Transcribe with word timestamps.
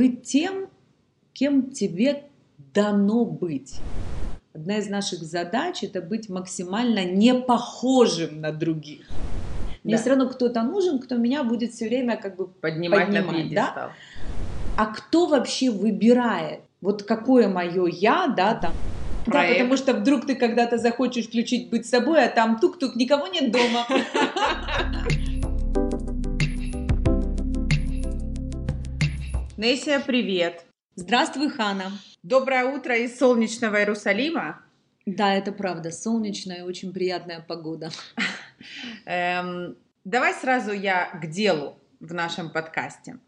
быть 0.00 0.22
тем, 0.22 0.68
кем 1.34 1.72
тебе 1.72 2.22
дано 2.72 3.26
быть. 3.26 3.80
Одна 4.54 4.78
из 4.78 4.88
наших 4.88 5.18
задач 5.18 5.84
это 5.84 6.00
быть 6.00 6.30
максимально 6.30 7.04
не 7.04 7.34
похожим 7.34 8.40
на 8.40 8.50
других. 8.50 9.06
Мне 9.84 9.96
да. 9.96 10.00
все 10.00 10.10
равно 10.10 10.30
кто-то 10.30 10.62
нужен, 10.62 11.00
кто 11.00 11.16
меня 11.16 11.44
будет 11.44 11.72
все 11.72 11.86
время 11.86 12.16
как 12.16 12.36
бы 12.36 12.46
поднимать, 12.46 13.08
поднимать 13.08 13.50
на 13.50 13.54
да? 13.54 13.92
А 14.78 14.86
кто 14.86 15.26
вообще 15.26 15.70
выбирает? 15.70 16.60
Вот 16.80 17.02
какое 17.02 17.48
мое 17.48 17.86
я, 17.86 18.26
да, 18.34 18.54
там. 18.54 18.72
Проект. 19.26 19.58
Да, 19.58 19.64
потому 19.64 19.76
что 19.76 19.92
вдруг 19.92 20.26
ты 20.26 20.34
когда-то 20.34 20.78
захочешь 20.78 21.26
включить 21.26 21.68
быть 21.68 21.84
собой, 21.84 22.24
а 22.24 22.30
там 22.30 22.58
тук-тук, 22.58 22.96
никого 22.96 23.26
нет 23.26 23.52
дома. 23.52 23.86
Несия, 29.60 30.00
привет. 30.00 30.64
Здравствуй, 30.94 31.50
Хана. 31.50 31.92
Доброе 32.22 32.64
утро 32.64 32.96
из 32.96 33.18
солнечного 33.18 33.76
Иерусалима. 33.80 34.62
Да, 35.04 35.34
это 35.34 35.52
правда, 35.52 35.90
солнечная 35.90 36.60
и 36.60 36.62
очень 36.62 36.94
приятная 36.94 37.44
погода. 37.46 37.90
Эм, 39.04 39.76
давай 40.02 40.32
сразу 40.32 40.72
я 40.72 41.10
к 41.10 41.26
делу 41.26 41.78
в 42.00 42.14
нашем 42.14 42.48
подкасте. 42.48 43.18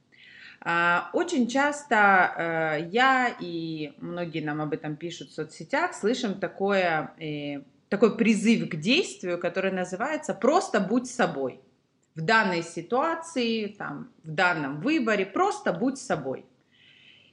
А, 0.62 1.10
очень 1.12 1.48
часто 1.48 2.32
э, 2.34 2.88
я 2.90 3.36
и 3.38 3.92
многие 3.98 4.40
нам 4.40 4.62
об 4.62 4.72
этом 4.72 4.96
пишут 4.96 5.28
в 5.28 5.34
соцсетях, 5.34 5.92
слышим 5.92 6.40
такое, 6.40 7.12
э, 7.20 7.60
такой 7.90 8.16
призыв 8.16 8.70
к 8.70 8.76
действию, 8.76 9.38
который 9.38 9.70
называется 9.70 10.32
«просто 10.32 10.80
будь 10.80 11.10
собой» 11.10 11.60
в 12.14 12.20
данной 12.20 12.62
ситуации, 12.62 13.66
там, 13.66 14.10
в 14.24 14.30
данном 14.30 14.80
выборе, 14.80 15.24
просто 15.26 15.72
будь 15.72 15.98
собой. 15.98 16.44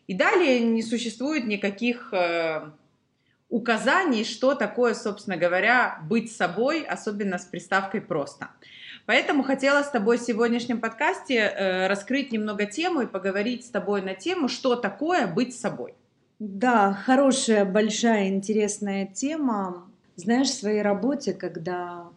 И 0.07 0.13
далее 0.13 0.61
не 0.61 0.81
существует 0.81 1.45
никаких 1.45 2.13
э, 2.13 2.71
указаний, 3.49 4.23
что 4.23 4.55
такое, 4.55 4.93
собственно 4.93 5.37
говоря, 5.37 5.99
быть 6.07 6.31
собой, 6.31 6.83
особенно 6.83 7.37
с 7.37 7.45
приставкой 7.45 8.01
«просто». 8.01 8.49
Поэтому 9.05 9.41
хотела 9.41 9.81
с 9.81 9.89
тобой 9.89 10.17
в 10.17 10.21
сегодняшнем 10.21 10.79
подкасте 10.79 11.35
э, 11.35 11.87
раскрыть 11.87 12.31
немного 12.31 12.65
тему 12.65 13.01
и 13.01 13.07
поговорить 13.07 13.65
с 13.65 13.69
тобой 13.69 14.03
на 14.03 14.13
тему, 14.13 14.47
что 14.47 14.75
такое 14.75 15.25
быть 15.25 15.55
собой. 15.55 15.95
Да, 16.37 16.93
хорошая, 16.93 17.65
большая, 17.65 18.29
интересная 18.29 19.07
тема. 19.07 19.89
Знаешь, 20.15 20.49
в 20.49 20.59
своей 20.59 20.81
работе, 20.81 21.33
когда 21.33 22.07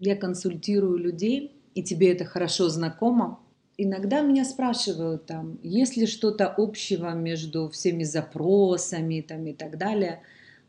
я 0.00 0.16
консультирую 0.16 0.96
людей, 0.96 1.57
и 1.78 1.82
тебе 1.82 2.10
это 2.10 2.24
хорошо 2.24 2.68
знакомо. 2.68 3.38
Иногда 3.76 4.20
меня 4.22 4.44
спрашивают 4.44 5.26
там, 5.26 5.60
есть 5.62 5.96
ли 5.96 6.06
что-то 6.06 6.48
общего 6.48 7.12
между 7.12 7.68
всеми 7.68 8.02
запросами 8.02 9.20
там, 9.20 9.46
и 9.46 9.52
так 9.52 9.78
далее. 9.78 10.22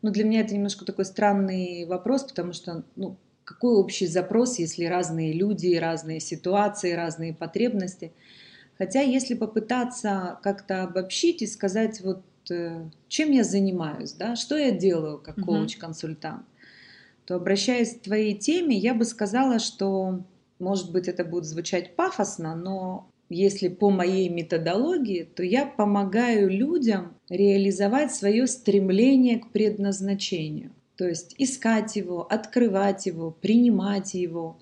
Но 0.04 0.12
для 0.12 0.24
меня 0.24 0.42
это 0.42 0.54
немножко 0.54 0.86
такой 0.86 1.06
странный 1.06 1.86
вопрос, 1.86 2.26
потому 2.26 2.54
что, 2.54 2.84
ну, 2.96 3.18
какой 3.44 3.74
общий 3.74 4.06
запрос, 4.06 4.60
если 4.60 4.86
разные 4.86 5.34
люди, 5.34 5.74
разные 5.78 6.20
ситуации, 6.20 6.92
разные 6.92 7.34
потребности. 7.34 8.12
Хотя 8.78 9.02
если 9.02 9.34
попытаться 9.34 10.38
как-то 10.44 10.84
обобщить 10.84 11.42
и 11.42 11.48
сказать, 11.48 12.02
вот 12.02 12.22
э, 12.52 12.88
чем 13.08 13.32
я 13.32 13.44
занимаюсь, 13.44 14.12
да, 14.12 14.36
что 14.36 14.56
я 14.56 14.70
делаю 14.70 15.18
как 15.18 15.38
коуч-консультант, 15.38 16.46
то 17.26 17.34
обращаясь 17.34 17.96
к 17.96 18.02
твоей 18.02 18.36
теме, 18.36 18.78
я 18.78 18.94
бы 18.94 19.06
сказала, 19.06 19.58
что 19.58 20.24
может 20.60 20.92
быть, 20.92 21.08
это 21.08 21.24
будет 21.24 21.46
звучать 21.46 21.96
пафосно, 21.96 22.56
но 22.56 23.10
если 23.30 23.68
по 23.68 23.90
моей 23.90 24.28
методологии, 24.28 25.24
то 25.24 25.44
я 25.44 25.66
помогаю 25.66 26.50
людям 26.50 27.16
реализовать 27.30 28.14
свое 28.14 28.48
стремление 28.48 29.40
к 29.40 29.52
предназначению. 29.52 30.72
То 30.96 31.08
есть 31.08 31.36
искать 31.38 31.96
его, 31.96 32.24
открывать 32.24 33.06
его, 33.06 33.32
принимать 33.32 34.16
его. 34.16 34.60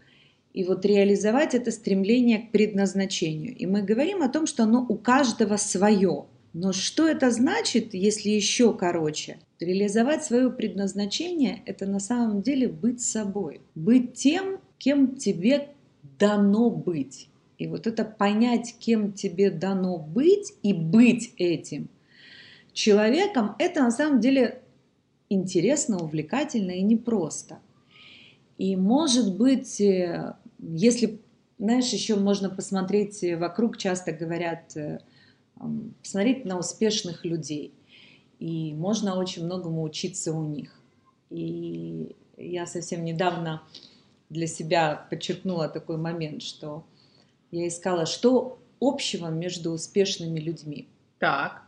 И 0.54 0.64
вот 0.64 0.86
реализовать 0.86 1.56
это 1.56 1.72
стремление 1.72 2.40
к 2.40 2.52
предназначению. 2.52 3.56
И 3.56 3.66
мы 3.66 3.82
говорим 3.82 4.22
о 4.22 4.30
том, 4.30 4.46
что 4.46 4.64
оно 4.64 4.86
у 4.88 4.96
каждого 4.98 5.58
свое. 5.58 6.26
Но 6.54 6.74
что 6.74 7.08
это 7.08 7.32
значит, 7.32 7.94
если 7.94 8.30
еще 8.30 8.74
короче? 8.74 9.40
Реализовать 9.60 10.24
свое 10.24 10.52
предназначение– 10.52 11.62
это 11.66 11.86
на 11.86 12.00
самом 12.00 12.42
деле 12.42 12.68
быть 12.68 13.02
собой. 13.02 13.62
Быть 13.76 14.14
тем, 14.14 14.60
кем 14.78 15.16
тебе 15.16 15.70
дано 16.20 16.70
быть. 16.70 17.30
И 17.58 17.68
вот 17.68 17.88
это 17.88 18.06
понять, 18.06 18.76
кем 18.80 19.14
тебе 19.14 19.50
дано 19.50 19.98
быть 19.98 20.54
и 20.62 20.74
быть 20.74 21.34
этим 21.38 21.90
человеком, 22.74 23.56
это 23.58 23.82
на 23.82 23.92
самом 23.92 24.20
деле 24.20 24.62
интересно, 25.30 25.98
увлекательно 25.98 26.72
и 26.72 26.82
непросто. 26.82 27.60
И 28.58 28.76
может 28.76 29.36
быть, 29.36 29.82
э, 29.82 30.36
если, 30.60 31.20
знаешь, 31.60 31.90
еще 31.90 32.16
можно 32.16 32.50
посмотреть 32.50 33.24
вокруг, 33.38 33.78
часто 33.78 34.12
говорят, 34.12 34.76
э, 34.76 35.00
посмотреть 36.02 36.46
на 36.46 36.58
успешных 36.58 37.26
людей. 37.26 37.74
И 38.40 38.74
можно 38.74 39.18
очень 39.18 39.46
многому 39.46 39.82
учиться 39.84 40.34
у 40.34 40.44
них. 40.44 40.80
И 41.32 42.16
я 42.38 42.68
совсем 42.68 43.04
недавно 43.04 43.64
для 44.30 44.48
себя 44.48 45.08
подчеркнула 45.10 45.70
такой 45.70 45.98
момент, 45.98 46.42
что 46.42 46.86
я 47.52 47.68
искала, 47.68 48.06
что 48.06 48.60
общего 48.80 49.28
между 49.28 49.72
успешными 49.72 50.40
людьми. 50.40 50.88
Так. 51.20 51.64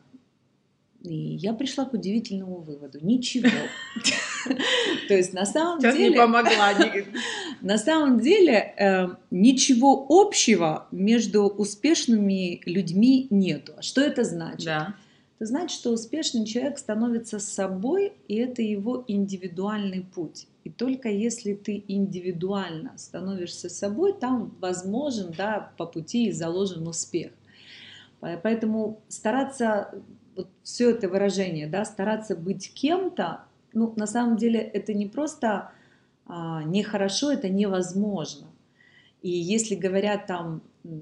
И 1.01 1.13
я 1.13 1.53
пришла 1.53 1.85
к 1.85 1.93
удивительному 1.93 2.57
выводу. 2.57 2.99
Ничего. 3.01 3.47
То 5.07 5.13
есть 5.13 5.33
на 5.33 5.45
самом 5.45 5.79
деле... 5.79 5.93
Сейчас 5.93 6.09
не 6.09 6.15
помогла. 6.15 6.73
На 7.61 7.77
самом 7.77 8.21
деле 8.21 8.73
эм, 8.77 9.17
ничего 9.31 10.05
общего 10.09 10.87
между 10.91 11.43
успешными 11.47 12.61
людьми 12.65 13.27
нету. 13.29 13.73
А 13.77 13.81
что 13.81 13.99
это 14.01 14.23
значит? 14.23 14.67
Это 14.67 15.45
значит, 15.45 15.71
что 15.71 15.91
успешный 15.91 16.45
человек 16.45 16.77
становится 16.77 17.39
собой, 17.39 18.13
и 18.27 18.35
это 18.35 18.61
его 18.61 19.03
индивидуальный 19.07 20.01
путь. 20.01 20.47
И 20.69 20.71
только 20.71 21.09
если 21.09 21.55
ты 21.55 21.83
индивидуально 21.87 22.95
становишься 22.95 23.69
собой, 23.69 24.13
там 24.13 24.55
возможен 24.59 25.33
да, 25.35 25.71
по 25.77 25.87
пути 25.87 26.27
и 26.27 26.31
заложен 26.31 26.87
успех. 26.87 27.31
Поэтому 28.19 29.01
стараться, 29.07 29.95
вот 30.35 30.47
все 30.61 30.91
это 30.91 31.09
выражение, 31.09 31.65
да, 31.65 31.85
стараться 31.85 32.35
быть 32.35 32.71
кем-то, 32.71 33.45
ну, 33.73 33.93
на 33.95 34.05
самом 34.05 34.37
деле 34.37 34.59
это 34.59 34.93
не 34.93 35.07
просто 35.07 35.71
а, 36.27 36.61
нехорошо, 36.61 37.31
это 37.31 37.49
невозможно. 37.49 38.45
И 39.23 39.31
если 39.31 39.73
говорят 39.73 40.27
там, 40.27 40.61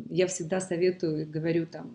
я 0.10 0.28
всегда 0.28 0.62
советую, 0.62 1.30
говорю 1.30 1.68
там, 1.68 1.92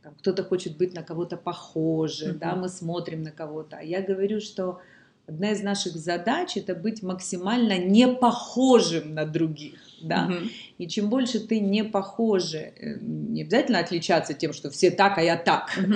там 0.00 0.14
кто-то 0.20 0.44
хочет 0.44 0.76
быть 0.76 0.94
на 0.94 1.02
кого-то 1.02 1.36
похожим, 1.36 2.36
mm-hmm. 2.36 2.38
да, 2.38 2.54
мы 2.54 2.68
смотрим 2.68 3.24
на 3.24 3.32
кого-то. 3.32 3.78
А 3.78 3.82
я 3.82 4.00
говорю, 4.00 4.40
что 4.40 4.80
одна 5.26 5.52
из 5.52 5.62
наших 5.62 5.96
задач 5.96 6.56
это 6.56 6.74
быть 6.74 7.02
максимально 7.02 7.78
не 7.78 8.08
похожим 8.08 9.14
на 9.14 9.24
других. 9.24 9.80
Да? 10.02 10.26
Угу. 10.26 10.48
И 10.78 10.88
чем 10.88 11.08
больше 11.08 11.40
ты 11.40 11.60
не 11.60 11.84
похожи, 11.84 12.72
э, 12.78 12.98
не 13.00 13.42
обязательно 13.42 13.78
отличаться 13.78 14.34
тем, 14.34 14.52
что 14.52 14.70
все 14.70 14.90
так, 14.90 15.18
а 15.18 15.22
я 15.22 15.36
так. 15.36 15.70
Угу. 15.78 15.94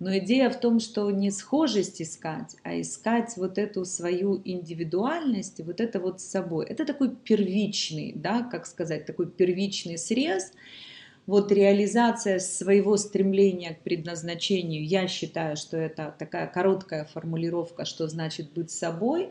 Но 0.00 0.18
идея 0.18 0.50
в 0.50 0.58
том, 0.58 0.80
что 0.80 1.08
не 1.12 1.30
схожесть 1.30 2.02
искать, 2.02 2.56
а 2.64 2.80
искать 2.80 3.36
вот 3.36 3.56
эту 3.56 3.84
свою 3.84 4.42
индивидуальность, 4.44 5.60
вот 5.64 5.80
это 5.80 6.00
вот 6.00 6.20
с 6.20 6.24
собой. 6.24 6.66
Это 6.66 6.84
такой 6.84 7.14
первичный, 7.14 8.12
да, 8.16 8.42
как 8.42 8.66
сказать, 8.66 9.06
такой 9.06 9.30
первичный 9.30 9.98
срез, 9.98 10.52
вот 11.26 11.52
реализация 11.52 12.40
своего 12.40 12.96
стремления 12.96 13.74
к 13.74 13.82
предназначению, 13.82 14.84
я 14.84 15.06
считаю, 15.06 15.56
что 15.56 15.76
это 15.76 16.14
такая 16.18 16.46
короткая 16.46 17.04
формулировка, 17.04 17.84
что 17.84 18.08
значит 18.08 18.52
быть 18.52 18.70
собой. 18.70 19.30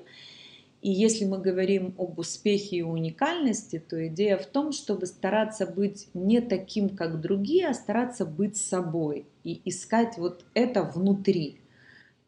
И 0.82 0.90
если 0.90 1.26
мы 1.26 1.38
говорим 1.38 1.94
об 1.98 2.18
успехе 2.18 2.78
и 2.78 2.82
уникальности, 2.82 3.78
то 3.78 4.08
идея 4.08 4.38
в 4.38 4.48
том, 4.48 4.72
чтобы 4.72 5.06
стараться 5.06 5.68
быть 5.68 6.08
не 6.16 6.42
таким, 6.42 6.90
как 6.90 7.22
другие, 7.22 7.68
а 7.68 7.74
стараться 7.74 8.26
быть 8.26 8.58
собой 8.58 9.28
и 9.44 9.62
искать 9.66 10.18
вот 10.18 10.46
это 10.56 10.84
внутри. 10.84 11.60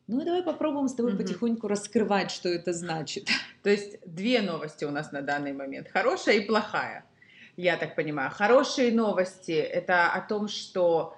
Ну 0.06 0.22
и 0.22 0.26
давай 0.26 0.44
попробуем 0.44 0.88
с 0.88 0.94
тобой 0.94 1.14
угу. 1.14 1.24
потихоньку 1.24 1.68
раскрывать, 1.68 2.30
что 2.30 2.50
это 2.50 2.74
значит. 2.74 3.28
То 3.64 3.70
есть 3.70 3.98
две 4.06 4.42
новости 4.42 4.84
у 4.84 4.92
нас 4.92 5.12
на 5.14 5.22
данный 5.22 5.54
момент, 5.54 5.88
хорошая 5.88 6.36
и 6.36 6.46
плохая 6.46 7.06
я 7.58 7.78
так 7.78 7.96
понимаю. 7.96 8.32
Хорошие 8.32 8.92
новости– 8.92 9.52
это 9.52 10.12
о 10.12 10.22
том, 10.22 10.48
что 10.48 11.18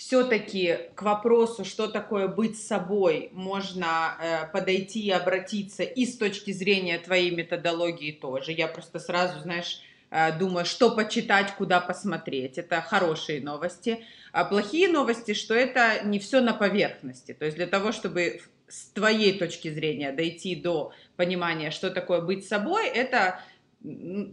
все-таки 0.00 0.78
к 0.94 1.02
вопросу, 1.02 1.64
что 1.64 1.86
такое 1.86 2.26
быть 2.26 2.58
собой, 2.58 3.28
можно 3.32 4.16
э, 4.18 4.46
подойти 4.50 5.00
и 5.04 5.10
обратиться 5.10 5.82
и 5.82 6.06
с 6.06 6.16
точки 6.16 6.52
зрения 6.52 6.98
твоей 6.98 7.30
методологии 7.30 8.12
тоже. 8.12 8.52
Я 8.52 8.66
просто 8.66 8.98
сразу, 8.98 9.40
знаешь, 9.40 9.82
э, 10.10 10.38
думаешь, 10.38 10.68
что 10.68 10.90
почитать, 10.90 11.54
куда 11.54 11.80
посмотреть. 11.80 12.56
Это 12.56 12.80
хорошие 12.80 13.42
новости. 13.42 14.02
А 14.32 14.46
плохие 14.46 14.88
новости, 14.88 15.34
что 15.34 15.52
это 15.54 16.02
не 16.04 16.18
все 16.18 16.40
на 16.40 16.54
поверхности. 16.54 17.34
То 17.34 17.44
есть 17.44 17.58
для 17.58 17.66
того, 17.66 17.92
чтобы 17.92 18.40
с 18.68 18.86
твоей 18.92 19.38
точки 19.38 19.68
зрения 19.68 20.12
дойти 20.12 20.56
до 20.56 20.92
понимания, 21.16 21.70
что 21.70 21.90
такое 21.90 22.22
быть 22.22 22.46
собой, 22.46 22.88
это 22.88 23.40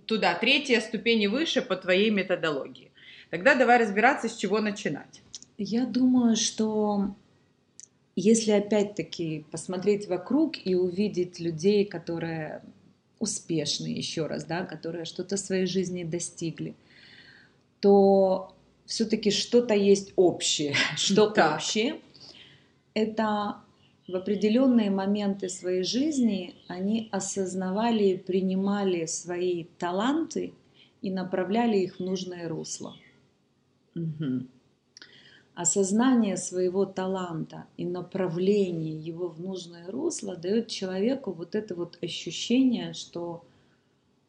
туда, 0.05 0.33
третья 0.35 0.81
ступень 0.81 1.27
выше 1.27 1.61
по 1.61 1.75
твоей 1.75 2.09
методологии. 2.09 2.91
Тогда 3.29 3.55
давай 3.55 3.79
разбираться, 3.79 4.29
с 4.29 4.35
чего 4.35 4.59
начинать. 4.59 5.21
Я 5.57 5.85
думаю, 5.85 6.35
что 6.35 7.15
если 8.15 8.51
опять-таки 8.51 9.45
посмотреть 9.51 10.07
вокруг 10.07 10.55
и 10.65 10.75
увидеть 10.75 11.39
людей, 11.39 11.85
которые 11.85 12.61
успешны, 13.19 13.87
еще 13.87 14.27
раз, 14.27 14.43
да, 14.43 14.65
которые 14.65 15.05
что-то 15.05 15.35
в 15.35 15.39
своей 15.39 15.65
жизни 15.65 16.03
достигли, 16.03 16.75
то 17.79 18.53
все-таки 18.85 19.31
что-то 19.31 19.73
есть 19.73 20.13
общее. 20.15 20.75
Что 20.95 21.29
так. 21.29 21.57
общее? 21.57 21.99
Это 22.93 23.57
в 24.07 24.15
определенные 24.15 24.89
моменты 24.89 25.49
своей 25.49 25.83
жизни 25.83 26.55
они 26.67 27.09
осознавали 27.11 28.03
и 28.05 28.17
принимали 28.17 29.05
свои 29.05 29.65
таланты 29.77 30.53
и 31.01 31.11
направляли 31.11 31.77
их 31.77 31.97
в 31.97 31.99
нужное 31.99 32.47
русло. 32.47 32.95
Угу. 33.95 34.47
Осознание 35.55 36.37
своего 36.37 36.85
таланта 36.85 37.65
и 37.77 37.85
направление 37.85 38.97
его 38.97 39.27
в 39.27 39.41
нужное 39.41 39.89
русло 39.89 40.35
дает 40.37 40.67
человеку 40.67 41.31
вот 41.31 41.55
это 41.55 41.75
вот 41.75 41.97
ощущение, 42.01 42.93
что 42.93 43.43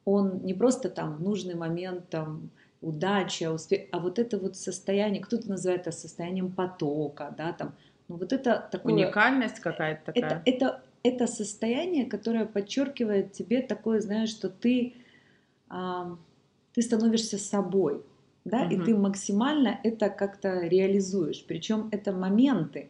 он 0.05 0.41
не 0.43 0.55
просто 0.55 0.89
там 0.89 1.17
в 1.17 1.23
нужный 1.23 1.55
момент 1.55 2.09
там 2.09 2.51
удача, 2.81 3.53
успех, 3.53 3.89
а 3.93 4.01
вот 4.01 4.19
это 4.19 4.39
вот 4.39 4.57
состояние, 4.57 5.23
кто-то 5.23 5.51
называет 5.51 5.83
это 5.83 5.93
состоянием 5.93 6.51
потока, 6.51 7.35
да, 7.37 7.53
там, 7.53 7.75
ну 8.09 8.17
вот 8.17 8.33
это 8.33 8.69
такое... 8.71 8.95
Уникальность 8.95 9.61
какая-то 9.61 10.13
такая. 10.13 10.43
Это, 10.45 10.65
это, 10.67 10.83
это 11.03 11.27
состояние, 11.27 12.07
которое 12.07 12.47
подчеркивает 12.47 13.33
тебе 13.33 13.63
такое, 13.63 14.01
знаешь, 14.01 14.31
что 14.31 14.49
ты, 14.49 14.95
а, 15.69 16.17
ты 16.73 16.83
становишься 16.83 17.39
собой, 17.39 18.03
да, 18.45 18.63
угу. 18.63 18.75
и 18.75 18.85
ты 18.85 18.97
максимально 18.97 19.79
это 19.85 20.09
как-то 20.09 20.67
реализуешь. 20.67 21.45
Причем 21.47 21.89
это 21.93 22.13
моменты, 22.13 22.89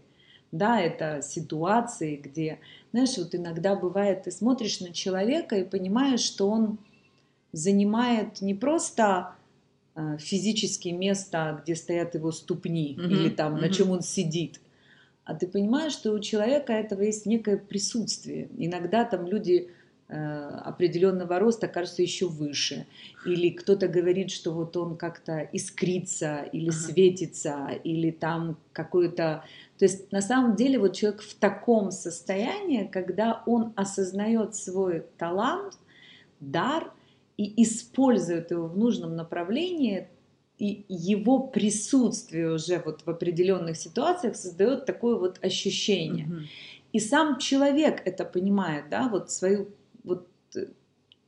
да, 0.53 0.81
это 0.81 1.21
ситуации, 1.21 2.17
где, 2.17 2.61
знаешь, 2.93 3.19
вот 3.19 3.35
иногда 3.35 3.75
бывает, 3.75 4.23
ты 4.23 4.31
смотришь 4.31 4.81
на 4.81 4.93
человека 4.93 5.57
и 5.57 5.65
понимаешь, 5.65 6.21
что 6.21 6.49
он 6.49 6.79
занимает 7.53 8.41
не 8.41 8.55
просто 8.55 9.35
а, 9.95 10.17
физические 10.19 10.95
места, 10.95 11.61
где 11.63 11.75
стоят 11.75 12.15
его 12.15 12.31
ступни, 12.31 12.95
mm 12.97 13.11
или 13.11 13.29
там 13.31 13.57
mm 13.57 13.61
на 13.61 13.69
чем 13.69 13.91
он 13.91 14.03
сидит, 14.03 14.61
а 15.29 15.35
ты 15.35 15.47
понимаешь, 15.47 15.93
что 15.93 16.13
у 16.13 16.21
человека 16.21 16.73
этого 16.73 17.03
есть 17.03 17.27
некое 17.27 17.59
присутствие. 17.59 18.49
Иногда 18.57 19.05
там 19.05 19.27
люди 19.27 19.69
э, 20.09 20.15
определенного 20.17 21.39
роста 21.39 21.69
кажутся 21.69 22.01
еще 22.01 22.29
выше. 22.29 22.87
Или 23.27 23.51
кто-то 23.51 23.89
говорит, 23.89 24.31
что 24.31 24.53
вот 24.53 24.75
он 24.79 24.97
как-то 24.97 25.41
искрится 25.53 26.49
или 26.51 26.71
ага. 26.71 26.79
светится, 26.79 27.69
или 27.85 28.11
там 28.11 28.57
какой-то... 28.73 29.45
То 29.79 29.85
есть 29.85 30.11
на 30.13 30.23
самом 30.23 30.57
деле 30.57 30.79
вот 30.79 30.95
человек 30.97 31.21
в 31.21 31.35
таком 31.35 31.91
состоянии, 31.91 32.87
когда 32.87 33.43
он 33.45 33.75
осознает 33.77 34.55
свой 34.55 35.05
талант, 35.19 35.75
дар 36.41 36.91
и 37.37 37.63
использует 37.63 38.51
его 38.51 38.67
в 38.67 38.79
нужном 38.79 39.15
направлении, 39.15 40.09
и 40.59 40.85
его 40.89 41.39
присутствие 41.39 42.51
уже 42.53 42.83
вот 42.85 43.03
в 43.05 43.11
определенных 43.11 43.77
ситуациях 43.77 44.37
создает 44.37 44.87
такое 44.87 45.17
вот 45.17 45.39
ощущение. 45.43 46.27
Угу. 46.27 46.37
И 46.95 47.01
сам 47.01 47.39
человек 47.39 48.03
это 48.05 48.25
понимает, 48.25 48.89
да, 48.91 49.09
вот 49.09 49.31
свою 49.31 49.69
вот 50.05 50.27
э, 50.57 50.67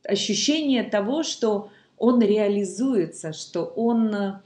ощущение 0.03 0.83
того, 0.83 1.23
что 1.23 1.69
он 1.97 2.21
реализуется, 2.21 3.31
что 3.31 3.63
он 3.63 4.13
э, 4.13 4.39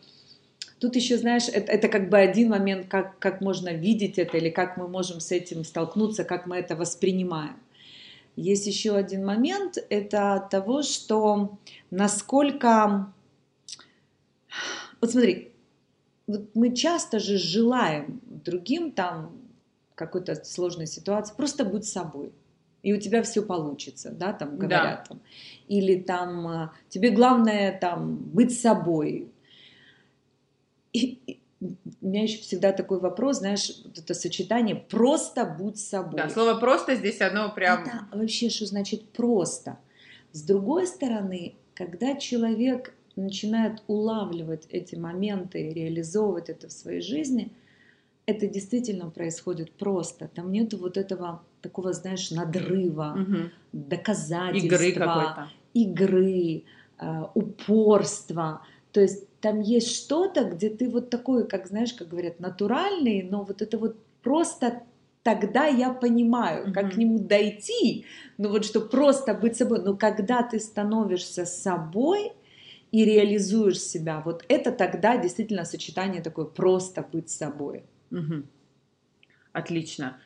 Тут 0.79 0.97
еще, 0.97 1.17
знаешь, 1.17 1.47
это, 1.47 1.71
это 1.71 1.87
как 1.87 2.09
бы 2.09 2.17
один 2.17 2.49
момент, 2.49 2.87
как, 2.87 3.17
как 3.19 3.39
можно 3.41 3.69
видеть 3.69 4.19
это 4.19 4.37
или 4.37 4.49
как 4.49 4.75
мы 4.77 4.87
можем 4.87 5.19
с 5.19 5.31
этим 5.31 5.63
столкнуться, 5.63 6.25
как 6.25 6.47
мы 6.47 6.57
это 6.57 6.75
воспринимаем. 6.75 7.55
Есть 8.35 8.67
еще 8.67 8.95
один 8.95 9.25
момент, 9.25 9.77
это 9.89 10.45
того, 10.51 10.83
что 10.83 11.57
насколько 11.91 13.13
вот 15.05 15.11
смотри, 15.11 15.51
вот 16.25 16.49
мы 16.55 16.75
часто 16.75 17.19
же 17.19 17.37
желаем 17.37 18.21
другим 18.25 18.91
там 18.91 19.37
какой-то 19.93 20.43
сложной 20.43 20.87
ситуации, 20.87 21.35
просто 21.35 21.63
будь 21.63 21.85
собой. 21.85 22.31
И 22.81 22.93
у 22.93 22.99
тебя 22.99 23.21
все 23.23 23.41
получится, 23.43 24.11
да, 24.11 24.33
там 24.33 24.57
говорят 24.57 25.03
да. 25.03 25.05
там. 25.09 25.21
Или 25.67 25.99
там 25.99 26.47
а, 26.47 26.73
тебе 26.89 27.09
главное 27.11 27.77
там 27.79 28.15
быть 28.15 28.59
собой. 28.59 29.31
И, 30.93 31.19
и, 31.27 31.39
у 31.61 32.07
меня 32.07 32.23
еще 32.23 32.39
всегда 32.39 32.73
такой 32.73 32.99
вопрос, 32.99 33.39
знаешь, 33.39 33.71
вот 33.83 33.97
это 33.97 34.13
сочетание 34.13 34.75
«просто 34.75 35.45
будь 35.45 35.79
собой». 35.79 36.17
Да, 36.17 36.29
слово 36.29 36.55
«просто» 36.55 36.95
здесь 36.95 37.21
оно 37.21 37.51
прям... 37.51 37.83
Это 37.83 38.07
вообще 38.11 38.49
что 38.49 38.65
значит 38.65 39.09
«просто»? 39.09 39.77
С 40.31 40.41
другой 40.41 40.85
стороны, 40.85 41.55
когда 41.73 42.15
человек 42.15 42.93
начинает 43.15 43.81
улавливать 43.87 44.67
эти 44.69 44.95
моменты 44.95 45.61
и 45.61 45.73
реализовывать 45.73 46.49
это 46.49 46.67
в 46.67 46.71
своей 46.71 47.01
жизни, 47.01 47.51
это 48.25 48.47
действительно 48.47 49.09
происходит 49.09 49.71
просто. 49.71 50.27
Там 50.27 50.51
нет 50.51 50.73
вот 50.73 50.97
этого 50.97 51.43
такого, 51.61 51.93
знаешь, 51.93 52.31
надрыва, 52.31 53.15
угу. 53.19 53.37
доказательства, 53.71 54.75
игры, 54.75 54.91
какой-то. 54.93 55.49
игры 55.73 56.63
э, 56.99 57.23
упорства. 57.33 58.61
То 58.91 59.01
есть 59.01 59.27
там 59.41 59.61
есть 59.61 59.95
что-то, 59.95 60.45
где 60.45 60.69
ты 60.69 60.89
вот 60.89 61.09
такой, 61.09 61.47
как 61.47 61.67
знаешь, 61.67 61.93
как 61.93 62.07
говорят, 62.07 62.39
натуральный, 62.39 63.21
но 63.23 63.43
вот 63.43 63.61
это 63.61 63.77
вот 63.77 63.97
просто 64.23 64.83
тогда 65.21 65.65
я 65.65 65.91
понимаю, 65.91 66.71
как 66.71 66.85
mm-hmm. 66.85 66.91
к 66.91 66.97
нему 66.97 67.19
дойти, 67.19 68.05
ну 68.37 68.49
вот 68.49 68.63
что 68.63 68.79
просто 68.79 69.33
быть 69.33 69.57
собой. 69.57 69.81
Но 69.83 69.97
когда 69.97 70.43
ты 70.43 70.59
становишься 70.59 71.45
собой, 71.45 72.31
и 72.91 73.05
реализуешь 73.05 73.79
себя. 73.79 74.21
Вот 74.23 74.45
это 74.47 74.71
тогда 74.71 75.17
действительно 75.17 75.65
сочетание 75.65 76.21
такое 76.21 76.45
просто 76.45 77.01
быть 77.01 77.29
собой. 77.29 77.83
Угу. 78.11 78.43
Отлично. 79.53 80.17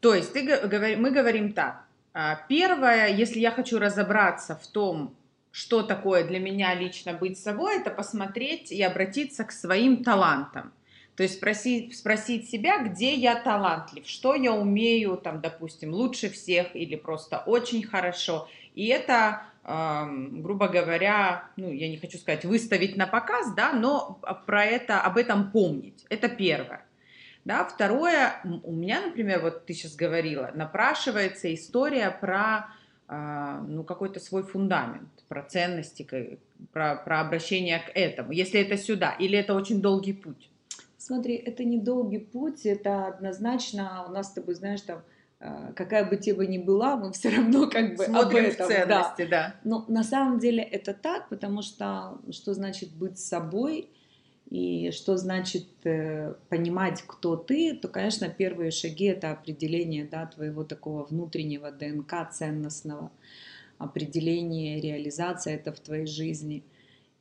То 0.00 0.14
есть 0.14 0.32
ты, 0.32 0.96
мы 0.96 1.10
говорим 1.10 1.52
так. 1.52 1.84
А, 2.12 2.36
первое, 2.48 3.08
если 3.08 3.40
я 3.40 3.50
хочу 3.50 3.78
разобраться 3.78 4.56
в 4.56 4.66
том, 4.66 5.14
что 5.50 5.82
такое 5.82 6.26
для 6.26 6.38
меня 6.38 6.74
лично 6.74 7.14
быть 7.14 7.38
собой, 7.38 7.78
это 7.78 7.90
посмотреть 7.90 8.70
и 8.70 8.82
обратиться 8.82 9.44
к 9.44 9.52
своим 9.52 10.04
талантам. 10.04 10.72
То 11.16 11.22
есть 11.22 11.36
спросить, 11.36 11.96
спросить 11.96 12.50
себя, 12.50 12.84
где 12.84 13.14
я 13.14 13.36
талантлив, 13.36 14.06
что 14.06 14.34
я 14.34 14.52
умею, 14.52 15.16
там, 15.16 15.40
допустим, 15.40 15.94
лучше 15.94 16.28
всех 16.28 16.76
или 16.76 16.94
просто 16.94 17.38
очень 17.38 17.82
хорошо. 17.82 18.48
И 18.76 18.86
это 18.86 19.42
грубо 19.66 20.68
говоря, 20.68 21.50
ну, 21.56 21.72
я 21.72 21.88
не 21.88 21.96
хочу 21.96 22.18
сказать 22.18 22.44
выставить 22.44 22.96
на 22.96 23.08
показ, 23.08 23.52
да, 23.52 23.72
но 23.72 24.20
про 24.46 24.64
это, 24.64 25.00
об 25.00 25.16
этом 25.16 25.50
помнить. 25.50 26.06
Это 26.08 26.28
первое. 26.28 26.86
Да, 27.44 27.64
второе, 27.64 28.40
у 28.62 28.72
меня, 28.72 29.00
например, 29.00 29.40
вот 29.40 29.66
ты 29.66 29.74
сейчас 29.74 29.96
говорила, 29.96 30.52
напрашивается 30.54 31.52
история 31.52 32.10
про 32.10 32.68
а, 33.08 33.60
ну, 33.60 33.84
какой-то 33.84 34.20
свой 34.20 34.42
фундамент, 34.44 35.08
про 35.28 35.42
ценности, 35.42 36.38
про, 36.72 36.96
про 36.96 37.20
обращение 37.20 37.78
к 37.78 37.90
этому, 37.94 38.32
если 38.32 38.60
это 38.60 38.76
сюда, 38.76 39.12
или 39.12 39.38
это 39.38 39.54
очень 39.54 39.80
долгий 39.80 40.12
путь? 40.12 40.50
Смотри, 40.96 41.36
это 41.36 41.64
не 41.64 41.78
долгий 41.78 42.18
путь, 42.18 42.66
это 42.66 43.06
однозначно 43.06 44.04
у 44.08 44.12
нас 44.12 44.28
с 44.30 44.32
тобой, 44.32 44.54
знаешь, 44.54 44.80
там 44.80 45.02
какая 45.38 46.04
бы 46.04 46.16
тема 46.16 46.46
ни 46.46 46.58
была, 46.58 46.96
мы 46.96 47.12
все 47.12 47.28
равно 47.30 47.68
как 47.68 47.96
бы 47.96 48.04
Смотрим 48.04 48.46
об 48.46 48.50
этом. 48.52 48.68
ценности, 48.68 49.24
да. 49.24 49.26
да. 49.26 49.54
Но 49.64 49.84
на 49.88 50.02
самом 50.02 50.38
деле 50.38 50.62
это 50.62 50.94
так, 50.94 51.28
потому 51.28 51.62
что 51.62 52.18
что 52.30 52.54
значит 52.54 52.90
быть 52.92 53.18
собой 53.18 53.88
и 54.48 54.90
что 54.92 55.16
значит 55.16 55.66
э, 55.84 56.34
понимать, 56.48 57.02
кто 57.06 57.36
ты, 57.36 57.74
то, 57.74 57.88
конечно, 57.88 58.28
первые 58.28 58.70
шаги 58.70 59.06
это 59.06 59.32
определение 59.32 60.06
да, 60.06 60.26
твоего 60.26 60.64
такого 60.64 61.04
внутреннего 61.04 61.70
ДНК 61.70 62.30
ценностного, 62.32 63.10
определение, 63.78 64.80
реализация 64.80 65.56
это 65.56 65.72
в 65.72 65.80
твоей 65.80 66.06
жизни– 66.06 66.64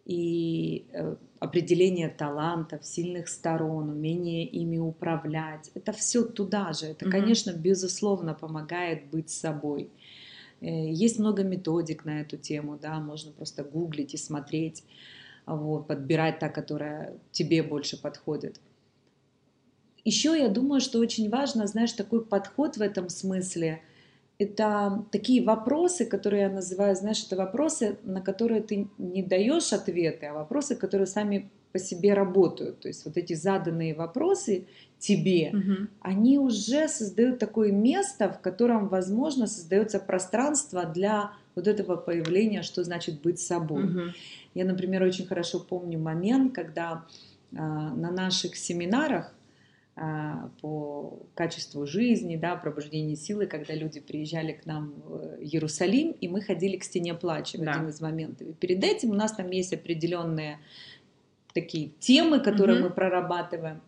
и 0.06 0.86
э, 0.94 1.16
определение 1.40 2.10
талантов, 2.10 2.86
сильных 2.86 3.28
сторон, 3.28 3.90
умение 3.90 4.46
ими 4.46 4.78
управлять. 4.78 5.72
Это 5.74 5.92
все 5.92 6.24
туда 6.24 6.74
же. 6.74 6.88
Это, 6.88 7.06
mm-hmm. 7.06 7.12
конечно, 7.12 7.52
безусловно 7.52 8.34
помогает 8.34 9.08
быть 9.08 9.30
собой. 9.30 9.90
Э, 10.62 10.68
есть 10.68 11.20
много 11.20 11.44
методик 11.44 12.06
на 12.06 12.22
эту 12.22 12.38
тему, 12.38 12.78
да, 12.82 13.00
можно 13.00 13.32
просто 13.32 13.64
гуглить 13.64 14.14
и 14.14 14.18
смотреть, 14.18 14.84
вот, 15.46 15.88
подбирать 15.88 16.40
та, 16.40 16.50
которая 16.50 17.18
тебе 17.32 17.64
больше 17.64 18.00
подходит. 18.00 18.60
Еще 20.04 20.38
я 20.38 20.50
думаю, 20.50 20.82
что 20.82 21.00
очень 21.00 21.30
важно, 21.30 21.66
знаешь, 21.66 21.94
такой 21.94 22.24
подход 22.24 22.78
в 22.78 22.82
этом 22.82 23.10
смысле. 23.10 23.82
Это 24.38 25.06
такие 25.12 25.44
вопросы, 25.44 26.06
которые 26.06 26.44
я 26.44 26.50
называю, 26.50 26.96
знаешь, 26.96 27.24
это 27.26 27.38
вопросы, 27.38 27.98
на 28.04 28.22
которые 28.22 28.62
ты 28.62 28.88
не 28.98 29.24
даешь 29.24 29.72
ответы, 29.72 30.26
а 30.26 30.34
вопросы, 30.34 30.76
которые 30.76 31.08
сами 31.08 31.50
по 31.72 31.80
себе 31.80 32.14
работают. 32.14 32.80
То 32.80 32.88
есть 32.88 33.06
вот 33.06 33.18
эти 33.18 33.34
заданные 33.34 33.94
вопросы 33.94 34.66
тебе, 34.98 35.52
угу. 35.54 35.88
они 36.00 36.40
уже 36.40 36.88
создают 36.88 37.38
такое 37.38 37.72
место, 37.72 38.30
в 38.30 38.40
котором, 38.40 38.88
возможно, 38.88 39.46
создается 39.46 40.00
пространство 40.00 40.86
для 40.86 41.32
вот 41.54 41.68
этого 41.68 41.98
появления, 41.98 42.62
что 42.62 42.84
значит 42.84 43.22
быть 43.22 43.40
собой. 43.40 43.84
Угу. 43.84 44.02
Я, 44.54 44.66
например, 44.66 45.04
очень 45.04 45.26
хорошо 45.26 45.60
помню 45.60 46.00
момент, 46.00 46.54
когда 46.54 47.06
э, 47.52 47.58
на 47.58 48.10
наших 48.12 48.56
семинарах 48.56 49.34
по 49.96 51.20
качеству 51.36 51.88
жизни, 51.88 52.36
да, 52.36 52.58
пробуждению 52.58 53.16
силы, 53.16 53.46
когда 53.46 53.74
люди 53.74 54.02
приезжали 54.02 54.52
к 54.52 54.66
нам 54.66 54.94
в 55.06 55.40
Иерусалим, 55.40 56.12
и 56.12 56.28
мы 56.28 56.42
ходили 56.42 56.76
к 56.76 56.84
стене 56.84 57.14
плача 57.14 57.58
в 57.58 57.62
да. 57.62 57.72
один 57.72 57.88
из 57.88 58.02
моментов. 58.02 58.48
И 58.48 58.54
перед 58.54 58.84
этим 58.84 59.12
у 59.12 59.14
нас 59.14 59.32
там 59.32 59.50
есть 59.52 59.74
определенные 59.74 60.60
такие 61.54 61.92
темы, 62.00 62.42
которые 62.42 62.80
угу. 62.80 62.90
мы 62.90 62.94
прорабатываем. 62.94 63.82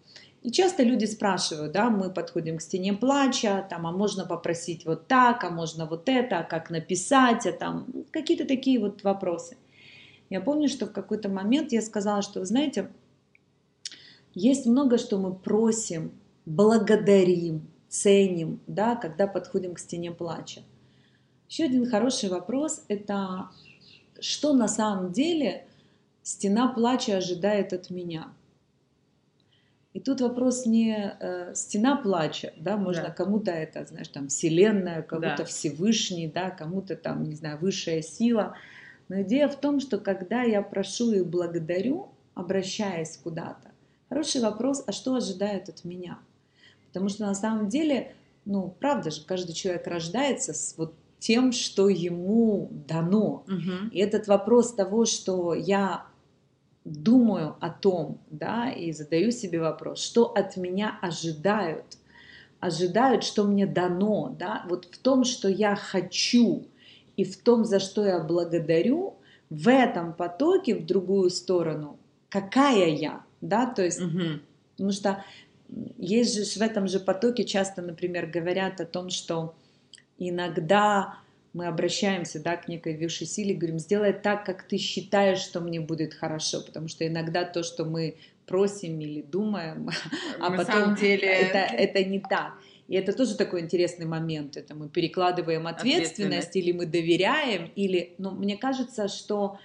И 0.43 0.51
часто 0.51 0.83
люди 0.83 1.03
спрашивают, 1.03 1.73
да, 1.73 1.89
мы 1.89 2.09
подходим 2.09 2.57
к 2.57 2.61
стене 2.61 2.93
плача, 2.93 3.67
там, 3.69 3.85
а 3.85 3.91
можно 3.91 4.25
попросить 4.25 4.85
вот 4.85 5.07
так, 5.07 5.43
а 5.43 5.49
можно 5.49 5.85
вот 5.85 6.07
это, 6.07 6.39
а 6.39 6.43
как 6.43 6.69
написать, 6.69 7.45
а 7.45 7.51
там 7.51 7.87
какие-то 8.11 8.45
такие 8.45 8.79
вот 8.79 9.03
вопросы. 9.03 9.57
Я 10.29 10.39
помню, 10.39 10.69
что 10.69 10.85
в 10.85 10.93
какой-то 10.93 11.27
момент 11.27 11.73
я 11.73 11.81
сказала, 11.81 12.21
что, 12.21 12.39
вы 12.39 12.45
знаете, 12.45 12.89
есть 14.38 14.65
много, 14.65 14.98
что 14.98 15.17
мы 15.17 15.34
просим, 15.34 16.12
благодарим, 16.46 17.67
ценим, 17.89 18.60
да, 18.67 18.96
когда 18.96 19.27
подходим 19.27 19.74
к 19.74 19.79
стене 19.79 20.12
плача. 20.12 20.62
Еще 21.50 21.65
один 21.65 21.89
хороший 21.89 22.29
вопрос– 22.29 22.84
это 22.88 23.50
что 24.20 24.53
на 24.53 24.67
самом 24.67 25.12
деле 25.12 25.65
стена 26.24 26.67
плача 26.67 27.17
ожидает 27.17 27.74
от 27.74 27.89
меня? 27.89 28.29
И 29.94 30.00
тут 30.00 30.22
вопрос 30.22 30.65
не 30.65 31.15
э, 31.20 31.56
стена 31.56 31.96
плача, 31.96 32.53
да, 32.58 32.77
можно 32.77 33.03
да. 33.03 33.12
кому-то 33.12 33.50
это, 33.50 33.86
знаешь, 33.86 34.10
там 34.10 34.27
вселенная, 34.27 35.01
кому-то 35.01 35.38
да. 35.38 35.46
Всевышний, 35.46 36.27
да, 36.27 36.51
кому-то 36.51 36.96
там, 36.96 37.24
не 37.24 37.36
знаю, 37.36 37.58
высшая 37.58 38.03
сила. 38.03 38.56
Но 39.10 39.22
идея 39.24 39.48
в 39.48 39.56
том, 39.56 39.79
что 39.79 39.98
когда 39.98 40.44
я 40.44 40.62
прошу 40.62 41.13
и 41.13 41.24
благодарю, 41.24 42.10
обращаясь 42.36 43.17
куда-то, 43.17 43.66
Хороший 44.09 44.41
вопрос, 44.41 44.83
а 44.87 44.91
что 44.91 45.15
ожидают 45.15 45.69
от 45.69 45.83
меня? 45.83 46.19
Потому 46.87 47.09
что 47.09 47.25
на 47.25 47.35
самом 47.35 47.67
деле, 47.67 48.15
ну, 48.45 48.73
правда 48.79 49.11
же, 49.11 49.21
каждый 49.25 49.53
человек 49.53 49.85
рождается 49.87 50.53
с 50.53 50.75
вот 50.77 50.93
тем, 51.19 51.51
что 51.51 51.89
ему 51.89 52.69
дано. 52.87 53.43
Угу. 53.47 53.91
И 53.91 53.99
этот 53.99 54.27
вопрос 54.27 54.73
того, 54.73 55.05
что 55.05 55.53
я 55.53 56.05
думаю 56.85 57.55
о 57.59 57.69
том, 57.69 58.19
да, 58.29 58.71
и 58.71 58.91
задаю 58.91 59.31
себе 59.31 59.59
вопрос, 59.59 59.99
что 59.99 60.25
от 60.25 60.55
меня 60.57 60.97
ожидают, 61.01 61.97
ожидают, 62.59 63.23
что 63.23 63.43
мне 63.43 63.67
дано, 63.67 64.35
да, 64.39 64.65
вот 64.69 64.85
в 64.85 64.97
том, 64.97 65.25
что 65.25 65.49
я 65.49 65.75
хочу, 65.75 66.65
и 67.17 67.23
в 67.23 67.37
том, 67.37 67.65
за 67.65 67.79
что 67.79 68.05
я 68.05 68.19
благодарю, 68.19 69.15
в 69.49 69.69
этом 69.69 70.13
потоке 70.13 70.75
в 70.75 70.85
другую 70.85 71.29
сторону, 71.29 71.97
какая 72.29 72.89
я, 72.89 73.23
да, 73.41 73.65
то 73.65 73.84
есть, 73.84 74.01
угу. 74.01 74.39
потому 74.72 74.91
что 74.91 75.24
есть 75.98 76.36
же 76.36 76.60
в 76.60 76.62
этом 76.62 76.88
же 76.88 77.00
потоке 77.00 77.44
часто, 77.44 77.82
например, 77.82 78.27
говорят 78.27 78.79
о 78.82 78.86
том, 78.86 79.10
что 79.10 79.56
иногда 80.17 81.20
мы 81.53 81.67
обращаемся 81.67 82.41
да, 82.41 82.56
к 82.56 82.67
некой 82.67 82.98
высшей 82.98 83.27
силе, 83.27 83.56
говорим, 83.56 83.79
сделай 83.79 84.13
так, 84.13 84.46
как 84.46 84.63
ты 84.63 84.77
считаешь, 84.77 85.39
что 85.39 85.60
мне 85.60 85.79
будет 85.79 86.13
хорошо, 86.13 86.62
потому 86.62 86.88
что 86.88 87.06
иногда 87.08 87.44
то, 87.46 87.63
что 87.63 87.84
мы 87.86 88.17
просим 88.46 89.00
или 89.00 89.22
думаем, 89.22 89.89
а 90.39 90.50
На 90.50 90.58
потом 90.58 90.96
деле... 90.96 91.27
это, 91.27 91.58
это 91.58 92.03
не 92.03 92.20
так. 92.20 92.53
И 92.88 92.96
это 92.96 93.12
тоже 93.12 93.36
такой 93.36 93.62
интересный 93.62 94.06
момент. 94.06 94.56
Это 94.56 94.74
мы 94.74 94.88
перекладываем 94.88 95.67
ответственность, 95.67 96.13
ответственность. 96.20 96.56
или 96.56 96.72
мы 96.72 96.86
доверяем, 96.86 97.72
или, 97.75 98.15
ну, 98.17 98.32
мне 98.32 98.56
кажется, 98.56 99.10
что 99.10 99.60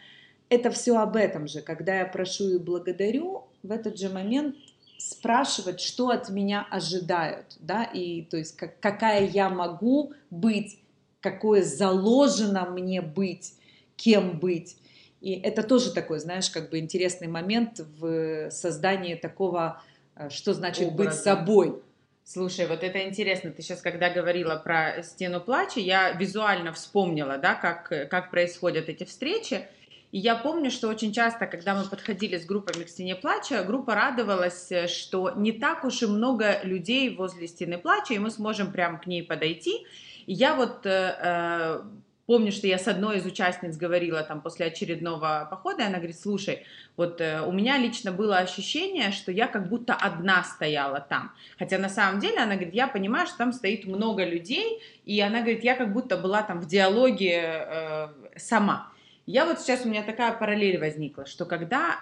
это 0.49 0.71
все 0.71 0.97
об 0.99 1.15
этом 1.15 1.47
же. 1.47 1.61
Когда 1.61 2.01
я 2.01 2.05
прошу 2.05 2.57
и 2.57 2.59
благодарю, 2.59 3.45
в 3.63 3.71
этот 3.71 3.99
же 3.99 4.09
момент 4.09 4.57
спрашивать, 4.99 5.81
что 5.81 6.11
от 6.11 6.29
меня 6.29 6.67
ожидают, 6.71 7.57
да, 7.59 7.85
и 7.85 8.23
то 8.23 8.37
есть 8.37 8.57
как, 8.57 8.79
какая 8.81 9.27
я 9.27 9.49
могу 9.49 10.13
быть, 10.31 10.79
какое 11.21 11.63
заложено 11.63 12.67
мне 12.67 13.01
быть, 13.01 13.55
кем 13.97 14.39
быть. 14.39 14.77
И 15.21 15.33
это 15.35 15.63
тоже 15.63 15.93
такой, 15.93 16.19
знаешь, 16.19 16.51
как 16.51 16.71
бы 16.71 16.79
интересный 16.79 17.29
момент 17.29 17.81
в 17.99 18.51
создании 18.51 19.15
такого, 19.15 19.81
э, 20.17 20.29
что 20.31 20.53
значит 20.53 20.89
Образа. 20.89 21.11
быть 21.11 21.19
собой. 21.19 21.83
Слушай, 22.25 22.67
вот 22.67 22.83
это 22.83 23.07
интересно. 23.09 23.51
Ты 23.51 23.63
сейчас, 23.63 23.81
когда 23.81 24.11
говорила 24.11 24.57
про 24.57 25.03
стену 25.03 25.41
плача, 25.41 25.81
я 25.81 26.13
визуально 26.13 26.73
вспомнила, 26.73 27.39
да, 27.39 27.55
как, 27.55 27.89
как 28.11 28.31
происходят 28.31 28.89
эти 28.89 29.05
встречи. 29.05 29.67
И 30.13 30.19
я 30.19 30.37
помню, 30.37 30.71
что 30.71 30.89
очень 30.89 31.13
часто, 31.13 31.47
когда 31.47 31.75
мы 31.75 31.85
подходили 31.85 32.39
с 32.39 32.45
группами 32.45 32.85
к 32.85 32.89
стене 32.89 33.17
плача, 33.17 33.65
группа 33.65 33.95
радовалась, 33.95 34.71
э, 34.71 34.87
что 34.87 35.31
не 35.31 35.53
так 35.53 35.85
уж 35.85 36.03
и 36.03 36.07
много 36.07 36.61
людей 36.63 37.17
возле 37.17 37.49
стены 37.49 37.79
плача, 37.79 38.15
и 38.15 38.19
мы 38.19 38.31
сможем 38.31 38.71
прямо 38.73 38.99
к 38.99 39.07
ней 39.07 39.23
подойти. 39.23 39.87
И 40.27 40.35
я 40.35 40.55
вот 40.55 40.85
э, 40.85 41.17
э, 41.19 41.83
помню, 42.27 42.53
что 42.53 42.67
я 42.67 42.79
с 42.79 42.89
одной 42.89 43.19
из 43.19 43.27
участниц 43.27 43.77
говорила 43.77 44.23
там 44.23 44.41
после 44.41 44.67
очередного 44.67 45.47
похода, 45.51 45.83
и 45.83 45.87
она 45.87 45.97
говорит, 45.97 46.21
слушай, 46.21 46.65
вот 46.97 47.21
э, 47.21 47.41
у 47.41 47.53
меня 47.53 47.79
лично 47.79 48.13
было 48.13 48.39
ощущение, 48.39 49.13
что 49.13 49.33
я 49.33 49.47
как 49.47 49.69
будто 49.69 49.95
одна 49.95 50.45
стояла 50.45 51.01
там. 51.01 51.33
Хотя 51.59 51.79
на 51.79 51.89
самом 51.89 52.21
деле 52.21 52.39
она 52.39 52.55
говорит, 52.55 52.75
я 52.75 52.87
понимаю, 52.87 53.27
что 53.27 53.39
там 53.39 53.53
стоит 53.53 53.87
много 53.87 54.25
людей, 54.25 54.83
и 55.05 55.21
она 55.21 55.41
говорит, 55.41 55.65
я 55.65 55.75
как 55.75 55.93
будто 55.93 56.17
была 56.17 56.43
там 56.43 56.61
в 56.61 56.67
диалоге 56.67 57.67
э, 57.67 58.09
сама. 58.37 58.92
Я 59.27 59.45
вот 59.45 59.61
сейчас 59.61 59.85
у 59.85 59.89
меня 59.89 60.03
такая 60.03 60.33
параллель 60.33 60.79
возникла, 60.79 61.27
что 61.27 61.47
когда 61.47 62.01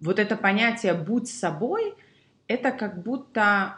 вот 0.00 0.18
это 0.18 0.36
понятие 0.36 0.94
«будь 0.94 1.28
собой», 1.28 1.94
это 2.46 2.72
как 2.72 3.02
будто, 3.02 3.76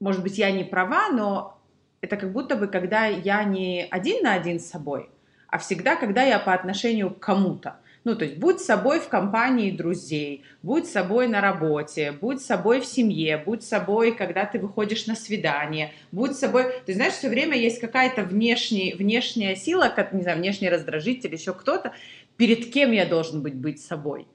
может 0.00 0.22
быть, 0.22 0.38
я 0.38 0.50
не 0.50 0.64
права, 0.64 1.10
но 1.10 1.60
это 2.00 2.16
как 2.16 2.32
будто 2.32 2.56
бы, 2.56 2.66
когда 2.66 3.04
я 3.04 3.44
не 3.44 3.86
один 3.90 4.22
на 4.22 4.32
один 4.32 4.58
с 4.58 4.66
собой, 4.66 5.10
а 5.48 5.58
всегда, 5.58 5.96
когда 5.96 6.22
я 6.22 6.38
по 6.38 6.54
отношению 6.54 7.14
к 7.14 7.18
кому-то. 7.18 7.79
Ну, 8.04 8.16
то 8.16 8.24
есть 8.24 8.38
будь 8.38 8.60
собой 8.60 8.98
в 8.98 9.08
компании 9.08 9.70
друзей, 9.70 10.42
будь 10.62 10.86
собой 10.86 11.28
на 11.28 11.42
работе, 11.42 12.12
будь 12.12 12.40
собой 12.40 12.80
в 12.80 12.86
семье, 12.86 13.36
будь 13.36 13.62
собой, 13.62 14.16
когда 14.16 14.46
ты 14.46 14.58
выходишь 14.58 15.06
на 15.06 15.14
свидание, 15.14 15.92
будь 16.10 16.34
собой... 16.34 16.64
Ты 16.86 16.94
знаешь, 16.94 17.12
все 17.12 17.28
время 17.28 17.58
есть 17.58 17.78
какая-то 17.78 18.22
внешняя, 18.22 18.94
внешняя 18.96 19.54
сила, 19.54 19.92
как, 19.94 20.14
не 20.14 20.22
знаю, 20.22 20.38
внешний 20.38 20.70
раздражитель, 20.70 21.34
еще 21.34 21.52
кто-то, 21.52 21.92
перед 22.38 22.72
кем 22.72 22.92
я 22.92 23.04
должен 23.04 23.42
быть 23.42 23.54
быть 23.54 23.82
собой. 23.82 24.26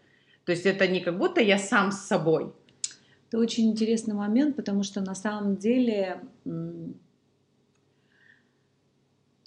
То 0.45 0.51
есть 0.51 0.67
это 0.67 0.87
не 0.87 0.99
как 0.99 1.17
будто 1.17 1.41
я 1.41 1.57
сам 1.57 1.91
с 1.91 2.05
собой. 2.05 2.53
Это 3.29 3.39
очень 3.39 3.71
интересный 3.71 4.13
момент, 4.13 4.55
потому 4.55 4.83
что 4.83 5.01
на 5.01 5.15
самом 5.15 5.57
деле 5.57 6.21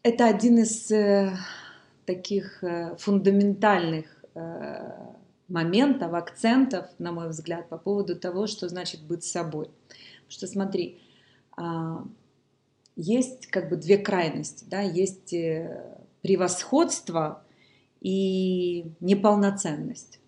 это 0.03 0.27
один 0.27 0.59
из 0.59 0.91
э, 0.91 1.37
таких 2.09 2.65
э, 2.65 2.97
фундаментальных 2.97 4.07
э, 4.35 4.93
моментов, 5.47 6.15
акцентов, 6.15 6.87
на 6.99 7.13
мой 7.13 7.29
взгляд, 7.29 7.69
по 7.69 7.77
поводу 7.77 8.17
того, 8.17 8.47
что 8.47 8.67
значит 8.69 9.03
быть 9.03 9.25
собой. 9.25 9.67
Потому 9.67 10.31
что 10.31 10.47
смотри, 10.47 11.03
а, 11.57 12.03
есть 12.97 13.49
как 13.49 13.69
бы 13.69 13.77
две 13.77 13.99
крайности, 13.99 14.65
да, 14.71 14.81
есть 14.81 15.35
э, 15.35 15.85
превосходство 16.23 17.43
и 18.01 18.87
неполноценность. 19.01 20.19